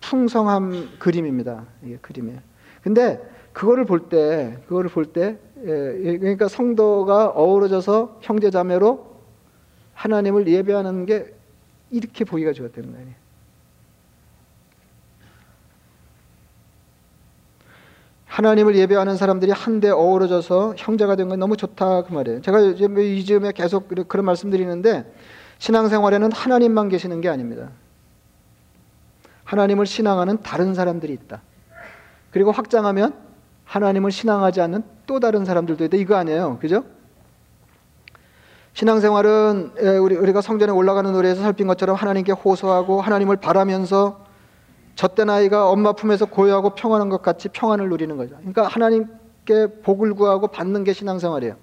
풍성한 0.00 0.98
그림입니다. 0.98 1.66
이게 1.84 1.96
그림이에요. 1.96 2.38
근데 2.82 3.20
그거를 3.52 3.84
볼 3.84 4.08
때, 4.08 4.58
그거를 4.68 4.90
볼 4.90 5.06
때, 5.06 5.38
예, 5.64 6.18
그러니까 6.18 6.46
성도가 6.46 7.30
어우러져서 7.30 8.18
형제자매로 8.20 9.16
하나님을 9.94 10.46
예배하는 10.46 11.06
게 11.06 11.34
이렇게 11.90 12.24
보기가 12.24 12.52
좋았다는 12.52 12.92
거예요. 12.92 13.25
하나님을 18.36 18.76
예배하는 18.76 19.16
사람들이 19.16 19.50
한데 19.50 19.88
어우러져서 19.88 20.74
형제가 20.76 21.16
된 21.16 21.30
건 21.30 21.38
너무 21.38 21.56
좋다 21.56 22.02
그 22.02 22.12
말이에요. 22.12 22.42
제가 22.42 22.60
이 22.60 23.24
즈음에 23.24 23.52
계속 23.52 23.88
그런 24.08 24.26
말씀드리는데 24.26 25.10
신앙생활에는 25.58 26.32
하나님만 26.32 26.90
계시는 26.90 27.22
게 27.22 27.30
아닙니다. 27.30 27.70
하나님을 29.44 29.86
신앙하는 29.86 30.42
다른 30.42 30.74
사람들이 30.74 31.14
있다. 31.14 31.40
그리고 32.30 32.52
확장하면 32.52 33.14
하나님을 33.64 34.10
신앙하지 34.10 34.60
않는 34.60 34.82
또 35.06 35.18
다른 35.18 35.46
사람들도 35.46 35.84
있다. 35.84 35.96
이거 35.96 36.16
아니에요. 36.16 36.58
그죠? 36.60 36.84
신앙생활은 38.74 39.72
우리, 40.02 40.14
우리가 40.14 40.42
성전에 40.42 40.72
올라가는 40.72 41.10
노래에서 41.10 41.40
살핀 41.40 41.66
것처럼 41.68 41.96
하나님께 41.96 42.32
호소하고 42.32 43.00
하나님을 43.00 43.36
바라면서 43.38 44.25
젖된 44.96 45.30
아이가 45.30 45.70
엄마 45.70 45.92
품에서 45.92 46.26
고요하고 46.26 46.70
평안한 46.70 47.08
것 47.10 47.22
같이 47.22 47.48
평안을 47.48 47.88
누리는 47.90 48.16
거죠. 48.16 48.34
그러니까 48.38 48.66
하나님께 48.66 49.82
복을 49.82 50.14
구하고 50.14 50.48
받는 50.48 50.84
게 50.84 50.92
신앙생활이에요. 50.92 51.54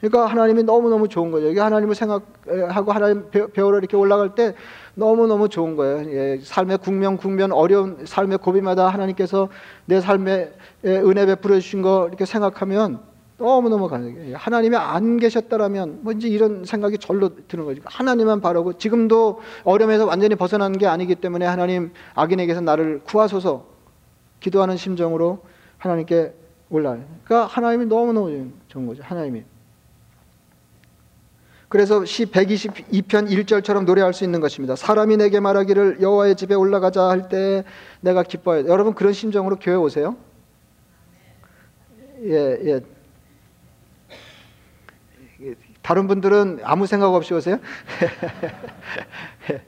그러니까 0.00 0.26
하나님이 0.26 0.62
너무너무 0.62 1.08
좋은 1.08 1.30
거죠. 1.30 1.48
이게 1.48 1.58
하나님을 1.58 1.94
생각하고 1.94 2.92
하나님 2.92 3.30
배우러 3.30 3.78
이렇게 3.78 3.96
올라갈 3.96 4.34
때 4.34 4.54
너무너무 4.94 5.48
좋은 5.48 5.74
거예요. 5.74 6.10
예, 6.10 6.38
삶의 6.42 6.78
국면, 6.78 7.16
국면, 7.16 7.52
어려운 7.52 8.04
삶의 8.04 8.38
고비마다 8.38 8.88
하나님께서 8.88 9.48
내 9.86 10.02
삶에 10.02 10.52
은혜 10.84 11.24
베풀어 11.24 11.54
주신 11.54 11.80
거 11.80 12.06
이렇게 12.08 12.26
생각하면 12.26 13.00
너무너무 13.38 13.88
감사해요. 13.88 14.30
예, 14.30 14.34
하나님이 14.34 14.76
안 14.76 15.18
계셨다라면 15.18 15.98
뭐 16.02 16.12
이제 16.12 16.26
이런 16.28 16.64
생각이 16.64 16.96
절로 16.98 17.30
드는 17.48 17.64
거죠. 17.66 17.82
하나님만 17.84 18.40
바라고 18.40 18.72
지금도 18.74 19.40
어려움에서 19.64 20.06
완전히 20.06 20.34
벗어난 20.36 20.76
게 20.78 20.86
아니기 20.86 21.14
때문에 21.16 21.44
하나님 21.44 21.92
악인에게서 22.14 22.62
나를 22.62 23.00
구하소서 23.04 23.66
기도하는 24.40 24.76
심정으로 24.76 25.40
하나님께 25.78 26.32
올라요. 26.70 27.04
그러니까 27.24 27.46
하나님이 27.46 27.86
너무너무 27.86 28.48
좋은 28.68 28.86
거죠. 28.86 29.02
하나님이. 29.04 29.44
그래서 31.68 32.04
시 32.04 32.26
122편 32.26 33.28
1절처럼 33.28 33.84
노래할 33.84 34.14
수 34.14 34.24
있는 34.24 34.40
것입니다. 34.40 34.76
사람이 34.76 35.16
내게 35.18 35.40
말하기를 35.40 35.98
여호와의 36.00 36.36
집에 36.36 36.54
올라가자 36.54 37.02
할 37.08 37.28
때 37.28 37.64
내가 38.00 38.22
기뻐해. 38.22 38.64
여러분 38.66 38.94
그런 38.94 39.12
심정으로 39.12 39.56
교회 39.56 39.74
오세요? 39.74 40.16
예, 42.22 42.58
예. 42.64 42.80
다른 45.86 46.08
분들은 46.08 46.58
아무 46.64 46.88
생각 46.88 47.14
없이 47.14 47.32
오세요? 47.32 47.60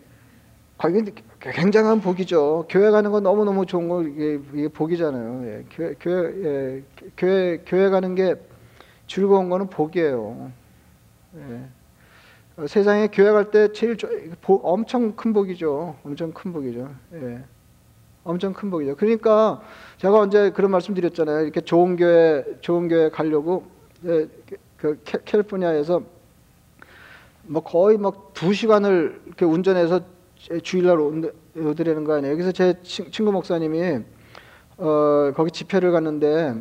굉장한 1.40 2.00
복이죠. 2.00 2.66
교회 2.68 2.90
가는 2.90 3.12
건 3.12 3.22
너무 3.22 3.44
너무 3.44 3.64
좋은 3.66 3.88
거 3.88 4.02
이게, 4.02 4.66
복이잖아요. 4.66 5.46
예, 5.46 5.64
교회 5.70 5.94
교회 6.00 6.44
예, 6.44 6.82
교회 7.16 7.62
교회 7.64 7.88
가는 7.88 8.16
게 8.16 8.34
즐거운 9.06 9.48
거는 9.48 9.70
복이에요. 9.70 10.50
예. 11.36 11.60
어, 12.56 12.66
세상에 12.66 13.06
교회 13.12 13.30
갈 13.30 13.52
때 13.52 13.72
제일 13.72 13.96
엄청 14.44 15.14
큰 15.14 15.32
복이죠. 15.32 15.94
엄청 16.02 16.32
큰 16.32 16.52
복이죠. 16.52 16.90
예. 17.14 17.44
엄청 18.24 18.52
큰 18.52 18.72
복이죠. 18.72 18.96
그러니까 18.96 19.62
제가 19.98 20.18
언제 20.18 20.50
그런 20.50 20.72
말씀 20.72 20.94
드렸잖아요. 20.94 21.44
이렇게 21.44 21.60
좋은 21.60 21.94
교회, 21.94 22.44
좋은 22.60 22.88
교회 22.88 23.08
가려고 23.08 23.66
예, 24.04 24.26
그 24.78 25.00
캘리포니아에서 25.02 26.02
뭐 27.42 27.62
거의 27.62 27.98
막 27.98 28.28
두 28.38 28.54
시간을 28.54 29.20
이렇게 29.26 29.44
운전해서 29.44 30.00
주일날 30.62 31.00
오드리는 31.00 32.04
거 32.04 32.14
아니에요. 32.14 32.32
여기서 32.34 32.52
제 32.52 32.80
친구 32.82 33.32
목사님이 33.32 33.98
어, 34.76 35.32
거기 35.34 35.50
집회를 35.50 35.90
갔는데 35.90 36.54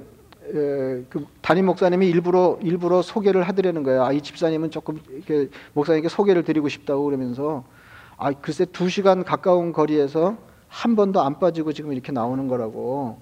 예, 0.48 1.06
그 1.08 1.26
담임 1.44 1.68
목사님이 1.68 2.10
일부러 2.10 2.58
일부러 2.64 3.04
소개를 3.04 3.44
하드리는 3.44 3.84
거예요. 3.84 4.06
아, 4.06 4.12
이 4.12 4.22
집사님은 4.22 4.72
조금 4.72 5.00
이렇게 5.12 5.50
목사님께 5.74 6.10
소개를 6.10 6.44
드리고 6.44 6.68
싶다고 6.68 7.04
그러면서 7.04 7.64
아, 8.18 8.32
글쎄 8.32 8.66
두 8.66 8.90
시간 8.90 9.24
가까운 9.24 9.72
거리에서 9.74 10.38
한 10.68 10.96
번도 10.96 11.22
안 11.22 11.38
빠지고 11.38 11.74
지금 11.74 11.94
이렇게 11.94 12.12
나오는 12.12 12.48
거라고. 12.48 13.20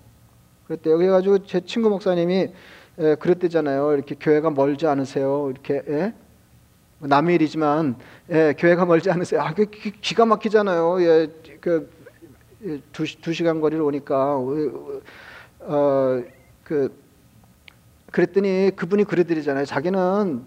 그랬대요. 0.68 0.98
그래가지고 0.98 1.46
제 1.46 1.60
친구 1.60 1.90
목사님이 1.90 2.52
예, 3.00 3.16
그랬대잖아요. 3.16 3.94
이렇게 3.94 4.16
교회가 4.16 4.52
멀지 4.52 4.88
않으세요. 4.88 5.50
이렇게 5.52 5.82
예? 5.88 6.14
남의 7.00 7.36
일이지만 7.36 7.98
예, 8.32 8.54
교회가 8.58 8.86
멀지 8.86 9.12
않으세요. 9.12 9.42
아, 9.42 9.54
그 9.54 9.66
기가 9.66 10.26
막히잖아요. 10.26 11.02
예, 11.02 11.28
그 11.60 11.90
예, 12.66 12.80
두, 12.92 13.04
두 13.22 13.34
시간 13.34 13.60
거리를 13.60 13.84
오니까 13.84 14.38
어, 14.38 16.24
그 16.64 17.04
그랬더니 18.12 18.72
그분이 18.76 19.04
그러더잖아요. 19.04 19.66
자기는 19.66 20.46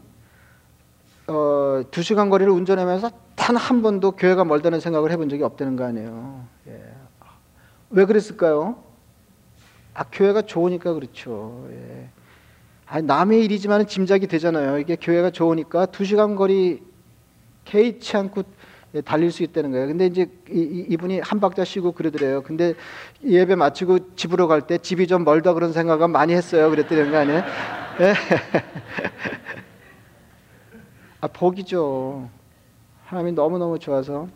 어, 1.27 1.83
두 1.91 2.03
시간 2.03 2.31
거리를 2.31 2.51
운전하면서 2.51 3.11
단 3.35 3.57
한 3.57 3.81
번도 3.81 4.11
교회가 4.13 4.45
멀다는 4.45 4.79
생각을 4.79 5.11
해본 5.11 5.31
적이 5.31 5.43
없다는 5.45 5.77
거 5.77 5.85
아니에요. 5.85 6.45
예. 6.67 6.83
왜 7.89 8.05
그랬을까요? 8.05 8.83
아, 9.95 10.05
교회가 10.13 10.43
좋으니까 10.43 10.93
그렇죠. 10.93 11.67
예. 11.73 12.11
아, 12.91 13.01
남의 13.01 13.45
일이지만 13.45 13.87
짐작이 13.87 14.27
되잖아요. 14.27 14.79
이게 14.79 14.97
교회가 14.97 15.31
좋으니까 15.31 15.87
두 15.87 16.05
시간 16.05 16.37
거리 16.37 16.83
개의치 17.65 18.17
않고 18.17 18.43
예, 18.95 19.03
달릴 19.03 19.31
수 19.31 19.43
있다는 19.43 19.73
거예요. 19.73 19.87
근데 19.89 20.07
이제 20.07 20.31
이, 20.51 20.97
분이한 20.97 21.41
박자 21.41 21.65
쉬고 21.65 21.93
그러더래요. 21.93 22.43
근데 22.43 22.73
예배 23.23 23.55
마치고 23.57 24.15
집으로 24.17 24.49
갈 24.49 24.63
때 24.67 24.79
집이 24.79 25.07
좀 25.07 25.25
멀다 25.25 25.53
그런 25.53 25.73
생각은 25.75 26.11
많이 26.11 26.33
했어요. 26.33 26.71
그랬더니 26.71 27.11
거 27.11 27.19
아니에요? 27.19 27.43
예. 28.01 28.15
아, 31.21 31.27
복이죠. 31.27 32.31
하나님이 33.05 33.33
너무너무 33.33 33.79
좋아서. 33.79 34.29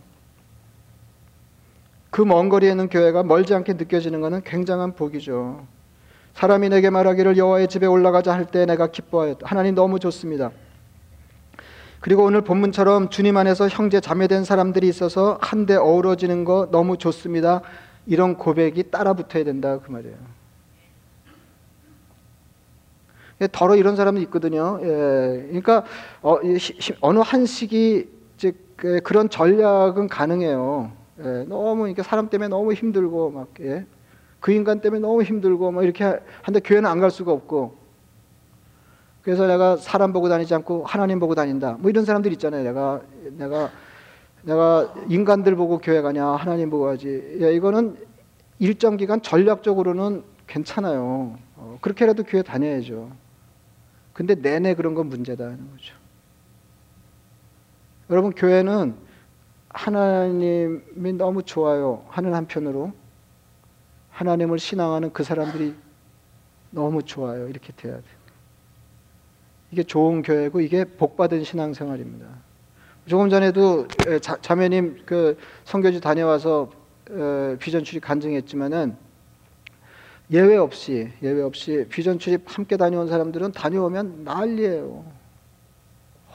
그 2.10 2.22
먼 2.26 2.50
거리에 2.50 2.70
있는 2.72 2.90
교회가 2.90 3.22
멀지 3.22 3.54
않게 3.54 3.72
느껴지는 3.74 4.20
것은 4.20 4.42
굉장한 4.44 4.96
복이죠. 4.96 5.66
사람이 6.34 6.68
내게 6.70 6.90
말하기를 6.90 7.36
여호와의 7.36 7.68
집에 7.68 7.86
올라가자 7.86 8.32
할 8.32 8.46
때 8.46 8.66
내가 8.66 8.86
기뻐하였다. 8.88 9.46
하나님 9.46 9.74
너무 9.74 9.98
좋습니다. 9.98 10.50
그리고 12.00 12.24
오늘 12.24 12.40
본문처럼 12.40 13.10
주님 13.10 13.36
안에서 13.36 13.68
형제 13.68 14.00
자매된 14.00 14.44
사람들이 14.44 14.88
있어서 14.88 15.38
한데 15.40 15.76
어우러지는 15.76 16.44
거 16.44 16.68
너무 16.72 16.96
좋습니다. 16.96 17.62
이런 18.06 18.36
고백이 18.36 18.90
따라 18.90 19.12
붙어야 19.12 19.44
된다 19.44 19.78
그 19.78 19.90
말이에요. 19.92 20.16
예, 23.40 23.48
더러 23.50 23.76
이런 23.76 23.94
사람도 23.96 24.20
있거든요. 24.22 24.78
예, 24.82 24.86
그러니까 25.48 25.84
어, 26.22 26.38
느한 27.12 27.46
시기 27.46 28.08
그, 28.76 29.00
그런 29.00 29.28
전략은 29.28 30.08
가능해요. 30.08 30.90
예, 31.24 31.44
너무 31.48 31.86
이렇게 31.86 32.02
사람 32.02 32.28
때문에 32.28 32.48
너무 32.48 32.72
힘들고 32.72 33.30
막 33.30 33.48
예, 33.60 33.86
그 34.42 34.52
인간 34.52 34.80
때문에 34.80 35.00
너무 35.00 35.22
힘들고 35.22 35.70
막 35.70 35.84
이렇게 35.84 36.18
한데 36.42 36.60
교회는 36.60 36.90
안 36.90 37.00
갈 37.00 37.10
수가 37.10 37.32
없고 37.32 37.76
그래서 39.22 39.46
내가 39.46 39.76
사람 39.76 40.12
보고 40.12 40.28
다니지 40.28 40.52
않고 40.52 40.84
하나님 40.84 41.20
보고 41.20 41.34
다닌다. 41.36 41.76
뭐 41.78 41.88
이런 41.90 42.04
사람들 42.04 42.32
있잖아요. 42.32 42.64
내가 42.64 43.00
내가 43.38 43.70
내가 44.42 44.92
인간들 45.08 45.54
보고 45.54 45.78
교회 45.78 46.02
가냐 46.02 46.26
하나님 46.26 46.70
보고 46.70 46.84
가지. 46.86 47.38
예, 47.40 47.54
이거는 47.54 47.96
일정 48.58 48.96
기간 48.96 49.22
전략적으로는 49.22 50.24
괜찮아요. 50.48 51.38
어, 51.54 51.78
그렇게라도 51.80 52.24
교회 52.24 52.42
다녀야죠. 52.42 53.12
근데 54.12 54.34
내내 54.34 54.74
그런 54.74 54.94
건 54.94 55.08
문제다는 55.08 55.70
거죠. 55.70 55.94
여러분 58.10 58.32
교회는 58.32 58.94
하나님이 59.68 61.12
너무 61.16 61.44
좋아요 61.44 62.04
하는 62.08 62.34
한편으로 62.34 62.92
하나님을 64.22 64.58
신앙하는 64.60 65.12
그 65.12 65.24
사람들이 65.24 65.74
너무 66.70 67.02
좋아요 67.02 67.48
이렇게 67.48 67.72
돼야 67.76 67.96
돼. 67.96 68.02
이게 69.72 69.82
좋은 69.82 70.22
교회고 70.22 70.60
이게 70.60 70.84
복받은 70.84 71.42
신앙생활입니다. 71.44 72.26
조금 73.06 73.28
전에도 73.30 73.88
자, 74.20 74.54
매님그 74.54 75.38
선교지 75.64 76.00
다녀와서 76.00 76.70
비전 77.58 77.82
출입 77.82 78.04
간증했지만은 78.04 78.96
예외 80.30 80.56
없이 80.56 81.10
예외 81.22 81.42
없이 81.42 81.84
비전 81.90 82.18
출입 82.18 82.44
함께 82.46 82.76
다녀온 82.76 83.08
사람들은 83.08 83.52
다녀오면 83.52 84.24
난리예요. 84.24 85.04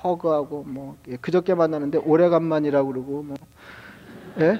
허그하고 0.03 0.63
뭐 0.63 0.97
예, 1.07 1.15
그저께 1.15 1.55
만나는데 1.55 1.99
오래간만이라고 1.99 2.91
그러고 2.91 3.23
뭐 3.23 3.37
예? 4.39 4.59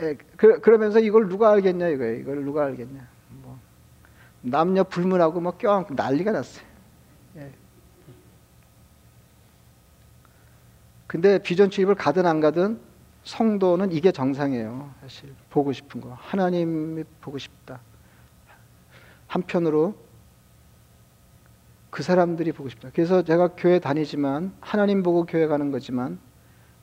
예, 0.00 0.16
그, 0.36 0.60
그러면서 0.60 0.98
이걸 0.98 1.28
누가 1.28 1.52
알겠냐 1.52 1.88
이거예요. 1.88 2.14
이걸 2.20 2.44
누가 2.44 2.64
알겠냐. 2.64 3.06
뭐 3.42 3.58
남녀 4.40 4.82
불문하고 4.84 5.40
뭐 5.40 5.52
껴안고 5.56 5.94
난리가 5.94 6.32
났어요. 6.32 6.64
예. 7.36 7.52
근데 11.06 11.38
비전 11.38 11.70
출입을 11.70 11.94
가든 11.94 12.26
안 12.26 12.40
가든 12.40 12.80
성도는 13.22 13.92
이게 13.92 14.10
정상이에요. 14.10 14.92
사실 15.00 15.32
보고 15.50 15.72
싶은 15.72 16.00
거 16.00 16.12
하나님이 16.14 17.04
보고 17.20 17.38
싶다. 17.38 17.80
한편으로 19.28 19.94
그 21.90 22.02
사람들이 22.02 22.52
보고 22.52 22.68
싶다. 22.68 22.90
그래서 22.92 23.22
제가 23.22 23.50
교회 23.56 23.78
다니지만 23.78 24.52
하나님 24.60 25.04
보고 25.04 25.24
교회 25.24 25.46
가는 25.46 25.70
거지만 25.70 26.18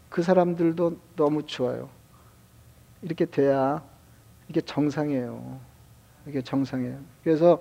그 0.09 0.23
사람들도 0.23 0.97
너무 1.17 1.45
좋아요. 1.45 1.89
이렇게 3.01 3.25
돼야 3.25 3.83
이게 4.47 4.61
정상이에요. 4.61 5.59
이게 6.27 6.41
정상이에요. 6.41 6.99
그래서 7.23 7.59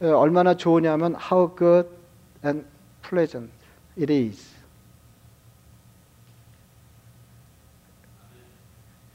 얼마나 0.00 0.54
좋으냐면 0.54 1.14
how 1.14 1.54
good 1.56 1.88
and 2.44 2.66
pleasant 3.02 3.52
it 3.98 4.12
is. 4.12 4.50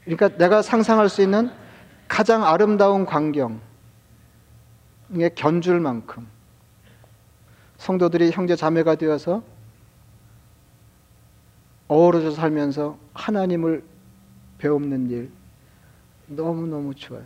그러니까 0.04 0.28
내가 0.38 0.62
상상할 0.62 1.08
수 1.08 1.20
있는 1.20 1.50
가장 2.06 2.44
아름다운 2.44 3.04
광경에 3.04 3.58
견줄 5.34 5.80
만큼 5.80 6.26
성도들이 7.76 8.30
형제 8.30 8.54
자매가 8.54 8.94
되어서 8.94 9.42
어우러져 11.88 12.30
살면서 12.30 12.98
하나님을 13.14 13.84
배우는 14.58 15.10
일 15.10 15.30
너무너무 16.26 16.94
좋아요. 16.94 17.24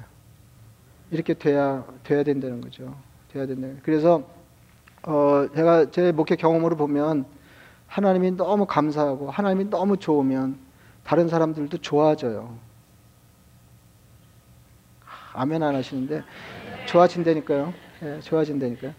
이렇게 1.10 1.34
돼야 1.34 1.84
돼야 2.04 2.22
된다는 2.22 2.60
거죠. 2.60 2.94
돼야 3.32 3.46
된다. 3.46 3.68
그래서 3.82 4.22
어 5.02 5.48
제가 5.54 5.90
제 5.90 6.12
목회 6.12 6.36
경험으로 6.36 6.76
보면 6.76 7.24
하나님이 7.86 8.32
너무 8.32 8.66
감사하고 8.66 9.30
하나님이 9.30 9.70
너무 9.70 9.96
좋으면 9.96 10.58
다른 11.02 11.28
사람들도 11.28 11.78
좋아져요. 11.78 12.56
아멘 15.32 15.62
안 15.62 15.74
하시는데 15.74 16.22
좋아진다니까요. 16.86 17.72
예, 18.02 18.20
좋아진다니까요. 18.20 18.92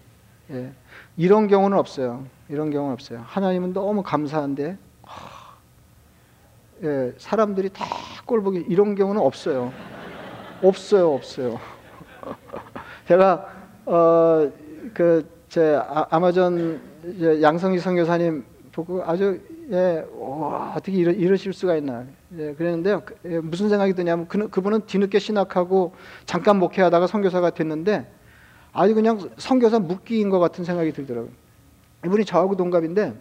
예. 0.51 0.73
이런 1.17 1.47
경우는 1.47 1.77
없어요. 1.77 2.25
이런 2.49 2.71
경우는 2.71 2.93
없어요. 2.93 3.23
하나님은 3.25 3.73
너무 3.73 4.03
감사한데 4.03 4.77
예, 6.83 7.13
사람들이 7.17 7.69
다 7.69 7.85
꼴보기 8.25 8.65
이런 8.67 8.95
경우는 8.95 9.21
없어요. 9.21 9.71
없어요, 10.63 11.13
없어요. 11.13 11.60
제가 13.08 13.47
어, 13.86 14.52
그제 14.93 15.80
아, 15.88 16.06
아마존 16.10 16.80
양성희 17.41 17.80
선교사님 17.80 18.45
보고 18.71 19.04
아주 19.04 19.39
예, 19.71 20.06
와, 20.17 20.74
어떻게 20.76 20.97
이러, 20.97 21.12
이러실 21.12 21.54
수가 21.54 21.78
있나. 21.78 22.06
예, 22.38 22.54
그랬는데 22.54 23.00
예, 23.26 23.39
무슨 23.39 23.69
생각이 23.69 23.93
드냐면 23.93 24.28
그, 24.28 24.50
그분은 24.50 24.86
뒤늦게 24.86 25.17
신학하고 25.19 25.93
잠깐 26.26 26.60
목회하다가 26.60 27.08
선교사가 27.08 27.52
됐는데 27.52 28.08
아주 28.74 28.93
그냥 28.93 29.30
선교사 29.38 29.80
묵기인 29.80 30.30
것 30.30 30.39
같은 30.39 30.63
생각이 30.63 30.91
들더라고요. 30.91 31.32
이분이 32.06 32.26
저하고 32.26 32.56
동갑인데 32.56 33.13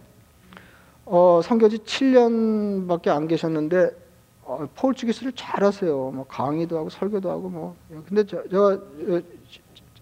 어, 1.06 1.40
선교지 1.42 1.78
7년밖에 1.78 3.08
안 3.08 3.28
계셨는데 3.28 3.90
어, 4.50 4.68
포르투기스를 4.74 5.32
잘 5.36 5.62
하세요. 5.62 6.10
뭐 6.12 6.26
강의도 6.26 6.76
하고 6.76 6.90
설교도 6.90 7.30
하고 7.30 7.48
뭐. 7.48 7.76
근데 8.08 8.24
저, 8.26 8.42
제가 8.48 8.78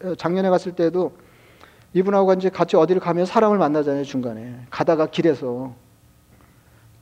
어, 0.04 0.14
작년에 0.14 0.48
갔을 0.48 0.72
때도 0.72 1.12
이분하고 1.92 2.32
이제 2.34 2.48
같이 2.48 2.76
어디를 2.76 3.00
가면 3.00 3.26
사람을 3.26 3.58
만나잖아요 3.58 4.04
중간에 4.04 4.61
가다가 4.70 5.06
길에서 5.06 5.74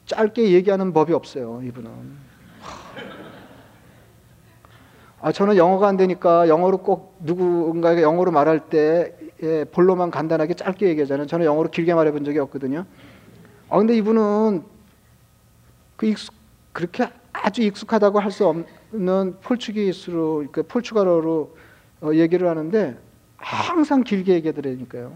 짧게 0.07 0.53
얘기하는 0.53 0.93
법이 0.93 1.13
없어요, 1.13 1.61
이분은. 1.63 2.27
아, 5.21 5.33
저는 5.33 5.57
영어가 5.57 5.89
안 5.89 5.97
되니까 5.97 6.49
영어로 6.49 6.79
꼭 6.79 7.17
누군가에게 7.21 8.03
영어로 8.03 8.31
말할 8.31 8.69
때 8.69 9.17
예, 9.43 9.65
본로만 9.65 10.11
간단하게 10.11 10.55
짧게 10.55 10.89
얘기하잖아요. 10.89 11.27
저는 11.27 11.47
영어로 11.47 11.71
길게 11.71 11.95
말해 11.95 12.13
본 12.13 12.25
적이 12.25 12.39
없거든요. 12.41 12.87
아, 13.69 13.79
근데 13.79 13.97
이분은 13.97 14.63
그 15.97 16.07
익숙, 16.07 16.35
그렇게 16.73 17.09
아주 17.47 17.63
익숙하다고 17.63 18.19
할 18.19 18.33
수 18.33 18.45
없는 18.45 19.37
폴추기스로, 19.41 20.47
그 20.51 20.65
폴추갈어로 20.65 21.57
어, 22.03 22.11
얘기를 22.13 22.49
하는데 22.49 22.99
항상 23.37 24.03
길게 24.03 24.35
얘기하더라니까요. 24.35 25.13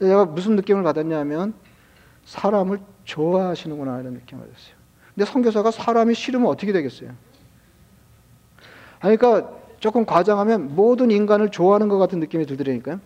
제가 0.00 0.24
무슨 0.24 0.56
느낌을 0.56 0.82
받았냐면 0.82 1.54
사람을 2.24 2.80
좋아하시는구나 3.04 4.00
이런 4.00 4.14
느낌을 4.14 4.42
받았어요. 4.44 4.74
근데 5.14 5.24
선교사가 5.24 5.70
사람이 5.70 6.14
싫으면 6.14 6.48
어떻게 6.48 6.72
되겠어요? 6.72 7.10
그러니까 9.00 9.52
조금 9.78 10.04
과장하면 10.04 10.74
모든 10.74 11.12
인간을 11.12 11.50
좋아하는 11.50 11.88
것 11.88 11.98
같은 11.98 12.18
느낌이 12.18 12.44
들더라니까요. 12.46 12.98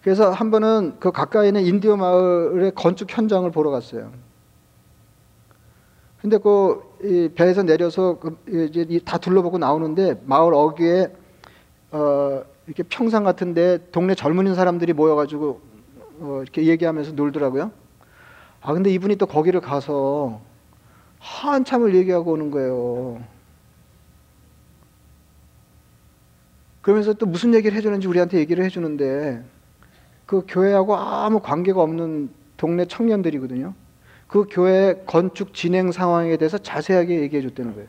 그래서 0.00 0.30
한 0.30 0.52
번은 0.52 1.00
그 1.00 1.10
가까이 1.10 1.48
있는 1.48 1.64
인디오 1.64 1.96
마을의 1.96 2.72
건축 2.76 3.10
현장을 3.10 3.50
보러 3.50 3.70
갔어요. 3.70 4.12
근데 6.24 6.38
그 6.38 7.34
배에서 7.34 7.64
내려서 7.64 8.18
그 8.18 8.38
이제 8.48 8.98
다 9.04 9.18
둘러보고 9.18 9.58
나오는데 9.58 10.22
마을 10.24 10.54
어귀에 10.54 11.12
어 11.90 12.42
이렇게 12.66 12.82
평상 12.82 13.24
같은데 13.24 13.90
동네 13.92 14.14
젊은 14.14 14.54
사람들이 14.54 14.94
모여가지고 14.94 15.60
어 16.20 16.40
이렇게 16.42 16.64
얘기하면서 16.64 17.12
놀더라고요. 17.12 17.70
아, 18.62 18.72
근데 18.72 18.90
이분이 18.90 19.16
또 19.16 19.26
거기를 19.26 19.60
가서 19.60 20.40
한참을 21.18 21.94
얘기하고 21.94 22.32
오는 22.32 22.50
거예요. 22.50 23.22
그러면서 26.80 27.12
또 27.12 27.26
무슨 27.26 27.52
얘기를 27.52 27.76
해주는지 27.76 28.08
우리한테 28.08 28.38
얘기를 28.38 28.64
해주는데 28.64 29.44
그 30.24 30.42
교회하고 30.48 30.96
아무 30.96 31.40
관계가 31.40 31.82
없는 31.82 32.30
동네 32.56 32.86
청년들이거든요. 32.86 33.74
그 34.26 34.46
교회 34.50 35.02
건축 35.06 35.54
진행 35.54 35.92
상황에 35.92 36.36
대해서 36.36 36.58
자세하게 36.58 37.20
얘기해 37.22 37.42
줬다는 37.42 37.74
거예요. 37.74 37.88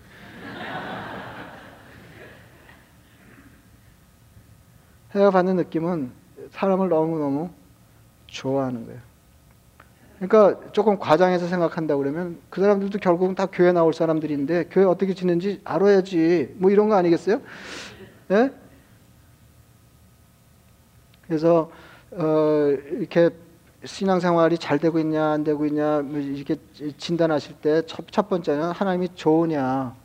제가 5.13 5.31
받는 5.31 5.55
느낌은 5.55 6.11
사람을 6.51 6.89
너무너무 6.89 7.49
좋아하는 8.27 8.85
거예요. 8.85 8.99
그러니까 10.19 10.71
조금 10.71 10.97
과장해서 10.97 11.47
생각한다 11.47 11.95
그러면 11.97 12.39
그 12.49 12.61
사람들도 12.61 12.99
결국은 12.99 13.35
다 13.35 13.45
교회 13.45 13.71
나올 13.71 13.93
사람들인데 13.93 14.65
교회 14.71 14.85
어떻게 14.85 15.13
지는지 15.13 15.61
알아야지 15.63 16.55
뭐 16.55 16.71
이런 16.71 16.89
거 16.89 16.95
아니겠어요? 16.95 17.41
예? 18.31 18.51
그래서 21.27 21.71
어, 22.11 22.67
이렇게 22.91 23.29
신앙생활이 23.85 24.57
잘 24.57 24.79
되고 24.79 24.99
있냐 24.99 25.31
안 25.31 25.43
되고 25.43 25.65
있냐 25.65 26.01
뭐 26.01 26.19
이렇게 26.19 26.55
진단하실 26.97 27.55
때 27.61 27.81
첫 27.85 28.29
번째는 28.29 28.71
하나님이 28.71 29.09
좋으냐, 29.15 29.95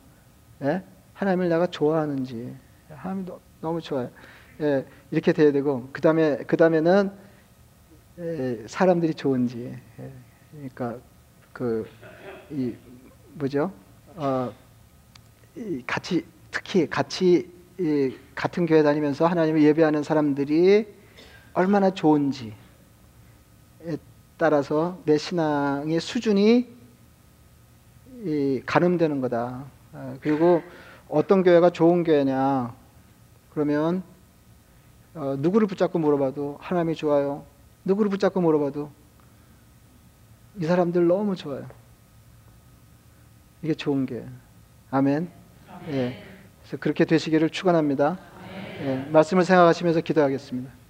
예? 0.63 0.83
하나님을 1.13 1.49
내가 1.49 1.67
좋아하는지 1.67 2.55
하나님 2.89 3.25
너무 3.61 3.81
좋아요. 3.81 4.09
예, 4.61 4.85
이렇게 5.11 5.33
돼야 5.33 5.51
되고 5.51 5.89
그 5.91 6.01
다음에 6.01 6.37
그 6.47 6.57
다음에는 6.57 7.11
예, 8.19 8.63
사람들이 8.67 9.13
좋은지 9.15 9.77
예, 9.99 10.11
그러니까 10.51 10.97
그 11.53 11.85
이 12.51 12.75
뭐죠? 13.35 13.71
어, 14.15 14.51
이 15.55 15.81
같이 15.87 16.25
특히 16.51 16.85
같이 16.89 17.49
이 17.79 18.13
같은 18.35 18.65
교회 18.65 18.83
다니면서 18.83 19.25
하나님을 19.25 19.63
예배하는 19.63 20.03
사람들이 20.03 20.85
얼마나 21.53 21.89
좋은지에 21.91 22.53
따라서 24.37 24.97
내 25.05 25.17
신앙의 25.17 25.99
수준이 25.99 26.67
이 28.23 28.61
가늠되는 28.65 29.21
거다. 29.21 29.65
아, 29.93 30.15
그리고 30.21 30.61
어떤 31.07 31.43
교회가 31.43 31.69
좋은 31.69 32.03
교회냐? 32.03 32.73
그러면 33.53 34.03
어, 35.13 35.35
누구를 35.37 35.67
붙잡고 35.67 35.99
물어봐도 35.99 36.57
하나님이 36.59 36.95
좋아요. 36.95 37.43
누구를 37.83 38.09
붙잡고 38.09 38.41
물어봐도 38.41 38.89
이 40.59 40.65
사람들 40.65 41.07
너무 41.07 41.35
좋아요. 41.35 41.67
이게 43.61 43.73
좋은 43.73 44.05
게 44.05 44.25
아멘. 44.89 45.29
예. 45.89 46.23
그래서 46.61 46.77
그렇게 46.77 47.05
되시기를 47.05 47.49
축원합니다. 47.49 48.17
예. 48.81 49.07
말씀을 49.11 49.43
생각하시면서 49.43 50.01
기도하겠습니다. 50.01 50.80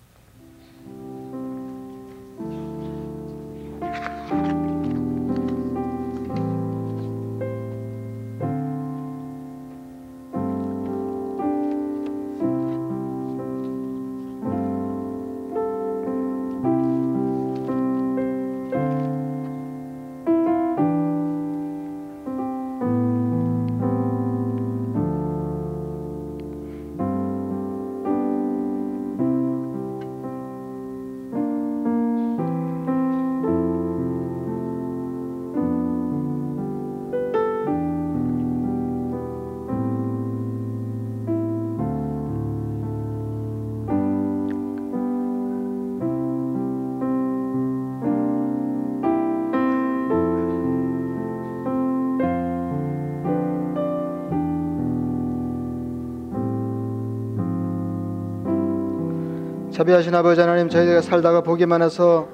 자비하신 59.81 60.13
아버지 60.13 60.39
하나님 60.39 60.69
저희가 60.69 61.01
살다가 61.01 61.41
복이 61.41 61.65
많아서 61.65 62.27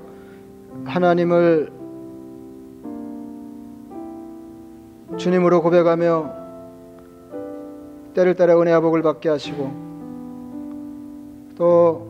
하나님을 0.84 1.72
주님으로 5.16 5.62
고백하며 5.62 6.34
때를 8.16 8.36
따라 8.36 8.60
은혜와 8.60 8.82
복을 8.82 9.02
받게 9.02 9.30
하시고 9.30 9.72
또 11.56 12.10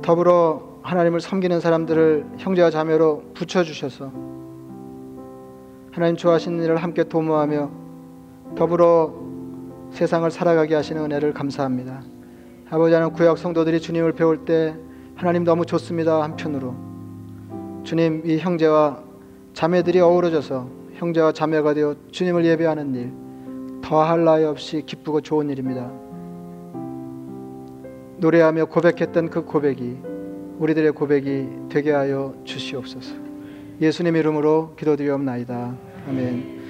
더불어 0.00 0.78
하나님을 0.80 1.20
섬기는 1.20 1.60
사람들을 1.60 2.24
형제와 2.38 2.70
자매로 2.70 3.24
붙여주셔서 3.34 4.10
하나님 5.90 6.16
좋아하시는 6.16 6.62
일을 6.62 6.78
함께 6.78 7.04
도모하며 7.04 7.70
더불어 8.56 9.12
세상을 9.90 10.30
살아가게 10.30 10.74
하시는 10.74 11.02
은혜를 11.04 11.34
감사합니다. 11.34 12.11
아버지 12.72 12.94
하나님 12.94 13.14
구약 13.14 13.36
성도들이 13.36 13.82
주님을 13.82 14.12
배울 14.12 14.46
때 14.46 14.74
하나님 15.14 15.44
너무 15.44 15.66
좋습니다 15.66 16.22
한편으로 16.22 16.74
주님 17.84 18.22
이 18.24 18.38
형제와 18.38 19.02
자매들이 19.52 20.00
어우러져서 20.00 20.70
형제와 20.94 21.32
자매가 21.32 21.74
되어 21.74 21.94
주님을 22.10 22.46
예배하는 22.46 22.94
일 22.94 23.12
더할 23.82 24.24
나위 24.24 24.44
없이 24.44 24.82
기쁘고 24.86 25.20
좋은 25.20 25.50
일입니다. 25.50 25.90
노래하며 28.16 28.64
고백했던 28.66 29.28
그 29.28 29.44
고백이 29.44 29.98
우리들의 30.58 30.92
고백이 30.92 31.48
되게 31.68 31.92
하여 31.92 32.34
주시옵소서. 32.44 33.14
예수님 33.82 34.16
이름으로 34.16 34.76
기도드리옵나이다. 34.78 35.74
아멘. 36.08 36.61